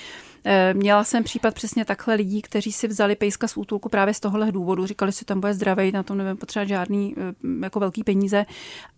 měla 0.74 1.04
jsem 1.04 1.24
případ 1.24 1.54
přesně 1.54 1.86
takhle 1.86 2.16
lidí, 2.16 2.42
kteří 2.42 2.72
si 2.72 2.88
vzali 2.88 3.16
pejska 3.16 3.48
z 3.48 3.58
útulku 3.58 3.90
právě 3.90 4.14
z 4.14 4.20
tohohle 4.20 4.52
důvodu. 4.52 4.86
Říkali 4.86 5.12
si, 5.12 5.26
tam 5.26 5.40
bude 5.40 5.54
zdravý, 5.54 5.92
na 5.92 6.04
tom 6.04 6.18
nebudeme 6.18 6.40
potřebovat 6.40 6.68
žádný 6.68 7.16
eh, 7.18 7.64
jako 7.64 7.80
velký 7.80 8.04
peníze. 8.04 8.46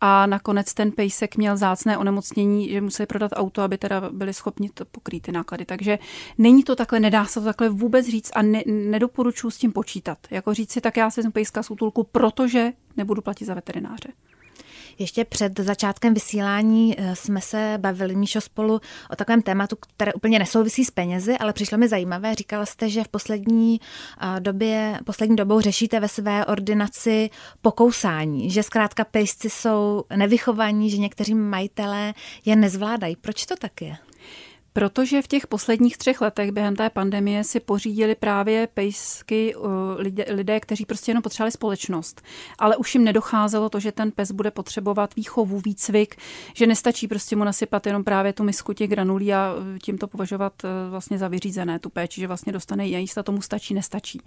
A 0.02 0.26
nakonec 0.26 0.74
ten 0.74 0.92
pejsek 0.92 1.38
měl 1.38 1.58
zácné 1.58 1.98
onemocnění, 1.98 2.70
že 2.70 2.82
museli 2.82 3.08
prodat 3.08 3.32
auto, 3.36 3.62
aby 3.62 3.78
teda 3.78 4.10
byli 4.12 4.34
schopni 4.34 4.70
to 4.70 4.86
pokrýt 4.86 5.24
ty 5.24 5.32
náklady. 5.32 5.66
Takže 5.66 6.00
není 6.38 6.64
to 6.64 6.76
takhle, 6.76 7.00
nedá 7.00 7.26
se 7.26 7.40
to 7.40 7.46
takhle 7.46 7.70
vůbec 7.70 8.08
říct 8.08 8.32
a 8.36 8.42
ne, 8.42 8.64
nedoporučuji 8.66 9.50
s 9.50 9.58
tím 9.58 9.72
počítat. 9.72 10.18
Jako 10.32 10.54
říct 10.54 10.72
si, 10.72 10.82
tak 10.82 10.98
já 10.98 11.10
si 11.10 11.30
pejska 11.30 11.64
z 11.64 11.72
útulku, 11.72 12.04
protože 12.04 12.72
nebudu 12.98 13.22
platit 13.22 13.46
za 13.46 13.54
veterináře. 13.54 14.10
Ještě 15.00 15.26
před 15.26 15.60
začátkem 15.60 16.14
vysílání 16.14 16.96
eh, 16.98 17.16
jsme 17.16 17.42
se 17.42 17.74
bavili, 17.78 18.16
Míšo, 18.16 18.42
spolu 18.42 18.80
o 19.12 19.16
takovém 19.16 19.42
tématu, 19.42 19.76
které 19.96 20.14
úplně 20.14 20.40
nesouvisí 20.40 20.86
s 20.86 20.92
penězi, 20.92 21.38
ale 21.38 21.54
přišlo 21.54 21.78
mi 21.78 21.88
zajímavé. 21.88 22.36
Říkala 22.36 22.66
jste, 22.66 22.90
že 22.90 23.04
v 23.04 23.08
poslední 23.08 23.82
eh, 23.82 24.40
době, 24.40 25.00
poslední 25.06 25.36
dobou 25.36 25.62
řešíte 25.62 26.00
ve 26.00 26.08
své 26.08 26.46
ordinaci 26.46 27.30
pokousání, 27.62 28.52
že 28.52 28.64
zkrátka 28.64 29.04
pejsci 29.04 29.50
jsou 29.50 30.04
nevychovaní, 30.16 30.90
že 30.90 30.98
někteří 30.98 31.34
majitelé 31.34 32.14
je 32.46 32.56
nezvládají. 32.56 33.16
Proč 33.16 33.46
to 33.46 33.56
tak 33.56 33.82
je? 33.82 33.98
Protože 34.78 35.22
v 35.22 35.28
těch 35.28 35.48
posledních 35.48 35.98
třech 35.98 36.22
letech 36.22 36.52
během 36.52 36.76
té 36.76 36.90
pandemie 36.90 37.44
si 37.44 37.60
pořídili 37.60 38.16
právě 38.16 38.68
pejsky 38.74 39.56
uh, 39.56 39.70
lidé, 39.98 40.26
lidé, 40.30 40.60
kteří 40.60 40.86
prostě 40.86 41.12
jenom 41.12 41.22
potřebovali 41.22 41.52
společnost. 41.52 42.22
Ale 42.60 42.78
už 42.78 42.96
jim 42.96 43.04
nedocházelo 43.04 43.70
to, 43.70 43.80
že 43.80 43.92
ten 43.92 44.12
pes 44.12 44.32
bude 44.32 44.52
potřebovat 44.52 45.16
výchovu, 45.16 45.60
výcvik, 45.60 46.16
že 46.54 46.68
nestačí 46.68 47.08
prostě 47.08 47.36
mu 47.36 47.44
nasypat 47.44 47.86
jenom 47.86 48.04
právě 48.04 48.34
tu 48.34 48.44
misku 48.44 48.74
těch 48.74 48.90
granulí 48.90 49.34
a 49.34 49.54
uh, 49.54 49.78
tím 49.78 49.98
to 49.98 50.08
považovat 50.08 50.54
uh, 50.64 50.70
vlastně 50.90 51.18
za 51.18 51.28
vyřízené, 51.28 51.80
tu 51.80 51.90
péči, 51.90 52.22
že 52.22 52.28
vlastně 52.28 52.54
dostane 52.54 52.88
jíst 52.88 53.18
a 53.18 53.24
tomu 53.24 53.42
stačí, 53.42 53.74
nestačí. 53.74 54.22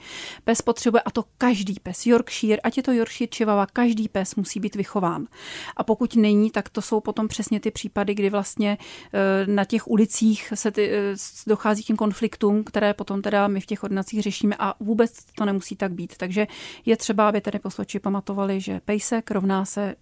Pes 0.44 0.62
potřebuje, 0.62 1.00
a 1.00 1.10
to 1.10 1.24
každý 1.38 1.74
pes, 1.82 2.06
Yorkshire, 2.06 2.60
ať 2.60 2.76
je 2.76 2.82
to 2.82 2.92
Yorkshire 2.92 3.30
Chihuahua, 3.36 3.66
každý 3.66 4.08
pes 4.08 4.34
musí 4.34 4.60
být 4.60 4.76
vychován. 4.76 5.26
A 5.76 5.84
pokud 5.84 6.16
není, 6.16 6.50
tak 6.50 6.68
to 6.68 6.82
jsou 6.82 7.00
potom 7.00 7.28
přesně 7.28 7.60
ty 7.60 7.70
případy, 7.70 8.14
kdy 8.14 8.30
vlastně 8.30 8.78
na 9.46 9.64
těch 9.64 9.88
ulicích 9.88 10.39
ordinacích 10.40 10.58
se 10.58 10.70
ty, 10.70 10.90
eh, 10.90 11.14
dochází 11.46 11.82
k 11.82 11.86
těm 11.86 11.96
konfliktům, 11.96 12.64
které 12.64 12.94
potom 12.94 13.22
teda 13.22 13.48
my 13.48 13.60
v 13.60 13.66
těch 13.66 13.84
ordinacích 13.84 14.22
řešíme 14.22 14.56
a 14.58 14.74
vůbec 14.80 15.24
to 15.34 15.44
nemusí 15.44 15.76
tak 15.76 15.92
být. 15.92 16.16
Takže 16.16 16.46
je 16.86 16.96
třeba, 16.96 17.28
aby 17.28 17.40
tady 17.40 17.58
posluchači 17.58 18.00
pamatovali, 18.00 18.60
že 18.60 18.80
pejsek 18.84 19.30
rovná 19.30 19.64
se 19.64 19.94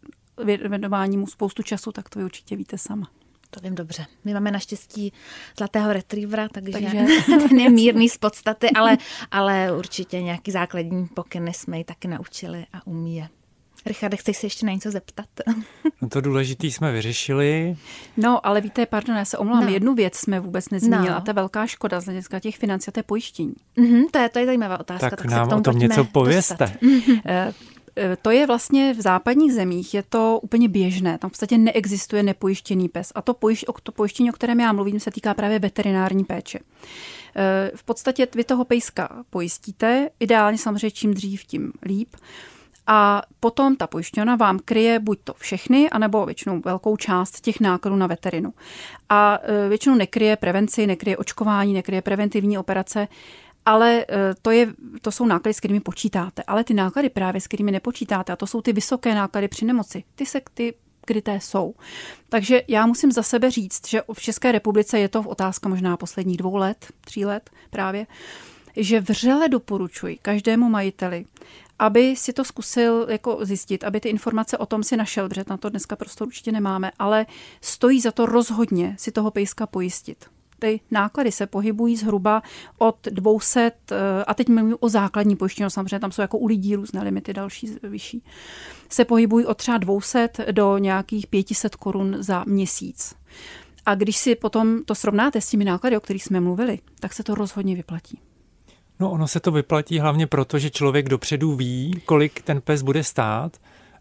věnování 0.44 1.16
mu 1.16 1.26
spoustu 1.26 1.62
času, 1.62 1.92
tak 1.92 2.08
to 2.08 2.18
vy 2.18 2.24
určitě 2.24 2.56
víte 2.56 2.78
sama. 2.78 3.10
To 3.50 3.60
vím 3.60 3.74
dobře. 3.74 4.06
My 4.24 4.34
máme 4.34 4.50
naštěstí 4.50 5.12
zlatého 5.58 5.92
retrievera, 5.92 6.48
takže, 6.48 6.72
takže... 6.72 7.06
ten 7.48 7.60
je 7.60 7.70
mírný 7.70 8.08
z 8.08 8.18
podstaty, 8.18 8.70
ale, 8.70 8.98
ale 9.30 9.72
určitě 9.76 10.22
nějaký 10.22 10.50
základní 10.50 11.06
pokyny 11.06 11.54
jsme 11.54 11.78
ji 11.78 11.84
taky 11.84 12.08
naučili 12.08 12.66
a 12.72 12.86
umí 12.86 13.16
je. 13.16 13.28
Richarde, 13.86 14.16
chceš 14.16 14.36
se 14.36 14.46
ještě 14.46 14.66
na 14.66 14.72
něco 14.72 14.90
zeptat? 14.90 15.26
No 16.02 16.08
to 16.08 16.20
důležité 16.20 16.66
jsme 16.66 16.92
vyřešili. 16.92 17.76
No, 18.16 18.46
ale 18.46 18.60
víte, 18.60 18.86
pardon, 18.86 19.16
já 19.16 19.24
se 19.24 19.38
omlouvám, 19.38 19.64
no. 19.64 19.70
jednu 19.70 19.94
věc 19.94 20.16
jsme 20.16 20.40
vůbec 20.40 20.70
nezmínila, 20.70 21.10
no. 21.10 21.16
a 21.16 21.20
to 21.20 21.30
je 21.30 21.34
velká 21.34 21.66
škoda 21.66 22.00
z 22.00 22.04
hlediska 22.04 22.40
těch 22.40 22.56
financí 22.56 22.88
a 22.88 22.92
to 22.92 22.98
je 22.98 23.02
pojištění. 23.02 23.54
Mm-hmm, 23.76 24.04
to, 24.10 24.18
je, 24.18 24.28
to 24.28 24.38
je 24.38 24.46
zajímavá 24.46 24.80
otázka. 24.80 25.10
Tak, 25.10 25.22
tak 25.22 25.30
nám 25.30 25.52
o 25.52 25.60
tom 25.60 25.78
něco 25.78 26.04
pověste. 26.04 26.78
Eh, 27.26 27.52
eh, 27.96 28.16
to 28.22 28.30
je 28.30 28.46
vlastně 28.46 28.94
v 28.94 29.00
západních 29.00 29.52
zemích, 29.52 29.94
je 29.94 30.02
to 30.02 30.40
úplně 30.42 30.68
běžné. 30.68 31.18
Tam 31.18 31.30
v 31.30 31.32
podstatě 31.32 31.58
neexistuje 31.58 32.22
nepojištěný 32.22 32.88
pes. 32.88 33.12
A 33.14 33.22
to, 33.22 33.34
pojiš, 33.34 33.64
to 33.82 33.92
pojištění, 33.92 34.30
o 34.30 34.32
kterém 34.32 34.60
já 34.60 34.72
mluvím, 34.72 35.00
se 35.00 35.10
týká 35.10 35.34
právě 35.34 35.58
veterinární 35.58 36.24
péče. 36.24 36.58
Eh, 37.36 37.70
v 37.74 37.82
podstatě 37.82 38.28
vy 38.34 38.44
toho 38.44 38.64
pejska 38.64 39.24
pojistíte, 39.30 40.10
ideálně 40.20 40.58
samozřejmě 40.58 40.90
čím 40.90 41.14
dřív, 41.14 41.44
tím 41.44 41.72
líp 41.82 42.08
a 42.90 43.22
potom 43.40 43.76
ta 43.76 43.86
pojišťovna 43.86 44.36
vám 44.36 44.58
kryje 44.64 44.98
buď 44.98 45.18
to 45.24 45.34
všechny, 45.34 45.90
anebo 45.90 46.26
většinou 46.26 46.60
velkou 46.64 46.96
část 46.96 47.40
těch 47.40 47.60
nákladů 47.60 47.96
na 47.96 48.06
veterinu. 48.06 48.54
A 49.08 49.38
e, 49.42 49.68
většinou 49.68 49.94
nekryje 49.94 50.36
prevenci, 50.36 50.86
nekryje 50.86 51.16
očkování, 51.16 51.74
nekryje 51.74 52.02
preventivní 52.02 52.58
operace, 52.58 53.08
ale 53.66 54.04
e, 54.08 54.34
to, 54.42 54.50
je, 54.50 54.72
to 55.02 55.12
jsou 55.12 55.26
náklady, 55.26 55.54
s 55.54 55.58
kterými 55.58 55.80
počítáte. 55.80 56.42
Ale 56.42 56.64
ty 56.64 56.74
náklady 56.74 57.08
právě, 57.08 57.40
s 57.40 57.46
kterými 57.46 57.72
nepočítáte, 57.72 58.32
a 58.32 58.36
to 58.36 58.46
jsou 58.46 58.60
ty 58.60 58.72
vysoké 58.72 59.14
náklady 59.14 59.48
při 59.48 59.64
nemoci, 59.64 60.04
ty 60.14 60.26
se 60.26 60.40
ty 60.54 60.74
kryté 61.04 61.40
jsou. 61.40 61.74
Takže 62.28 62.62
já 62.68 62.86
musím 62.86 63.12
za 63.12 63.22
sebe 63.22 63.50
říct, 63.50 63.88
že 63.88 64.02
v 64.12 64.20
České 64.22 64.52
republice 64.52 64.98
je 64.98 65.08
to 65.08 65.20
otázka 65.22 65.68
možná 65.68 65.96
posledních 65.96 66.36
dvou 66.36 66.56
let, 66.56 66.86
tří 67.00 67.24
let 67.24 67.50
právě, 67.70 68.06
že 68.76 69.00
vřele 69.00 69.48
doporučuji 69.48 70.18
každému 70.22 70.68
majiteli, 70.68 71.24
aby 71.78 72.16
si 72.16 72.32
to 72.32 72.44
zkusil 72.44 73.06
jako 73.08 73.38
zjistit, 73.42 73.84
aby 73.84 74.00
ty 74.00 74.08
informace 74.08 74.58
o 74.58 74.66
tom 74.66 74.82
si 74.82 74.96
našel, 74.96 75.28
protože 75.28 75.44
na 75.50 75.56
to 75.56 75.68
dneska 75.68 75.96
prostor 75.96 76.26
určitě 76.26 76.52
nemáme, 76.52 76.90
ale 76.98 77.26
stojí 77.60 78.00
za 78.00 78.12
to 78.12 78.26
rozhodně 78.26 78.96
si 78.98 79.12
toho 79.12 79.30
pejska 79.30 79.66
pojistit. 79.66 80.26
Ty 80.58 80.80
náklady 80.90 81.32
se 81.32 81.46
pohybují 81.46 81.96
zhruba 81.96 82.42
od 82.78 82.96
200, 83.10 83.72
eh, 83.90 84.24
a 84.24 84.34
teď 84.34 84.48
mluvím 84.48 84.76
o 84.80 84.88
základní 84.88 85.36
pojištění, 85.36 85.70
samozřejmě 85.70 86.00
tam 86.00 86.12
jsou 86.12 86.22
jako 86.22 86.38
u 86.38 86.46
lidí 86.46 86.76
různé 86.76 87.02
limity 87.02 87.32
další, 87.32 87.76
vyšší, 87.82 88.24
se 88.88 89.04
pohybují 89.04 89.46
od 89.46 89.56
třeba 89.56 89.78
200 89.78 90.28
do 90.52 90.78
nějakých 90.78 91.26
500 91.26 91.76
korun 91.76 92.16
za 92.18 92.44
měsíc. 92.46 93.14
A 93.86 93.94
když 93.94 94.16
si 94.16 94.34
potom 94.34 94.84
to 94.84 94.94
srovnáte 94.94 95.40
s 95.40 95.48
těmi 95.50 95.64
náklady, 95.64 95.96
o 95.96 96.00
kterých 96.00 96.24
jsme 96.24 96.40
mluvili, 96.40 96.78
tak 97.00 97.12
se 97.12 97.22
to 97.22 97.34
rozhodně 97.34 97.74
vyplatí. 97.74 98.20
No 99.00 99.10
ono 99.10 99.28
se 99.28 99.40
to 99.40 99.50
vyplatí 99.50 99.98
hlavně 99.98 100.26
proto, 100.26 100.58
že 100.58 100.70
člověk 100.70 101.08
dopředu 101.08 101.54
ví, 101.54 102.02
kolik 102.04 102.42
ten 102.42 102.60
pes 102.60 102.82
bude 102.82 103.04
stát 103.04 103.56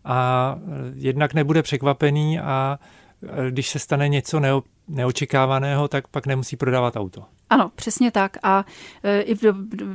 a 0.05 0.55
eh, 0.57 0.91
jednak 0.95 1.33
nebude 1.33 1.63
překvapený 1.63 2.39
a 2.39 2.79
eh, 3.23 3.51
když 3.51 3.69
se 3.69 3.79
stane 3.79 4.09
něco 4.09 4.39
neo, 4.39 4.63
neočekávaného, 4.87 5.87
tak 5.87 6.07
pak 6.07 6.27
nemusí 6.27 6.55
prodávat 6.55 6.95
auto. 6.95 7.23
Ano, 7.49 7.71
přesně 7.75 8.11
tak. 8.11 8.37
A 8.43 8.65
eh, 9.03 9.21
i 9.21 9.35
v, 9.35 9.43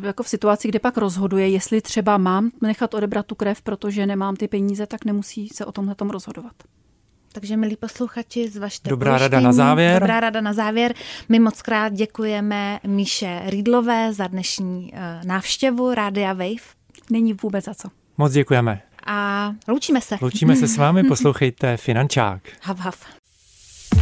jako 0.02 0.22
v 0.22 0.28
situaci, 0.28 0.68
kde 0.68 0.78
pak 0.78 0.96
rozhoduje, 0.96 1.48
jestli 1.48 1.80
třeba 1.80 2.18
mám 2.18 2.50
nechat 2.60 2.94
odebrat 2.94 3.26
tu 3.26 3.34
krev, 3.34 3.62
protože 3.62 4.06
nemám 4.06 4.36
ty 4.36 4.48
peníze, 4.48 4.86
tak 4.86 5.04
nemusí 5.04 5.48
se 5.48 5.66
o 5.66 5.72
tomhle 5.72 5.94
tom 5.94 6.10
rozhodovat. 6.10 6.54
Takže, 7.32 7.56
milí 7.56 7.76
posluchači, 7.76 8.50
zvažte 8.50 8.90
Dobrá 8.90 9.18
rada 9.18 9.40
na 9.40 9.52
závěr. 9.52 10.00
Dobrá 10.00 10.20
rada 10.20 10.40
na 10.40 10.52
závěr. 10.52 10.94
My 11.28 11.38
moc 11.38 11.62
krát 11.62 11.92
děkujeme 11.92 12.78
Míše 12.86 13.42
Rýdlové 13.46 14.12
za 14.12 14.26
dnešní 14.26 14.92
uh, 14.92 14.98
návštěvu 15.24 15.94
Rádia 15.94 16.32
Wave. 16.32 16.64
Není 17.10 17.32
vůbec 17.32 17.64
za 17.64 17.74
co. 17.74 17.88
Moc 18.18 18.32
děkujeme. 18.32 18.82
A 19.06 19.50
loučíme 19.68 20.00
se. 20.00 20.16
Loučíme 20.20 20.56
se 20.56 20.68
s 20.68 20.76
vámi, 20.76 21.04
poslouchejte 21.08 21.76
Finančák. 21.76 22.42
Hav, 22.62 22.78
hav. 22.78 22.96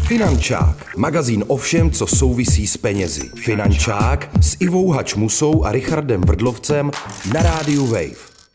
Finančák, 0.07 0.97
magazín 0.97 1.45
o 1.47 1.57
všem, 1.57 1.91
co 1.91 2.07
souvisí 2.07 2.67
s 2.67 2.77
penězi. 2.77 3.29
Finančák 3.29 4.29
s 4.41 4.57
Ivou 4.61 4.91
Hačmusou 4.91 5.65
a 5.65 5.73
Richardem 5.73 6.21
Vrdlovcem 6.21 6.91
na 7.33 7.43
rádiu 7.43 7.87
Wave. 7.87 8.30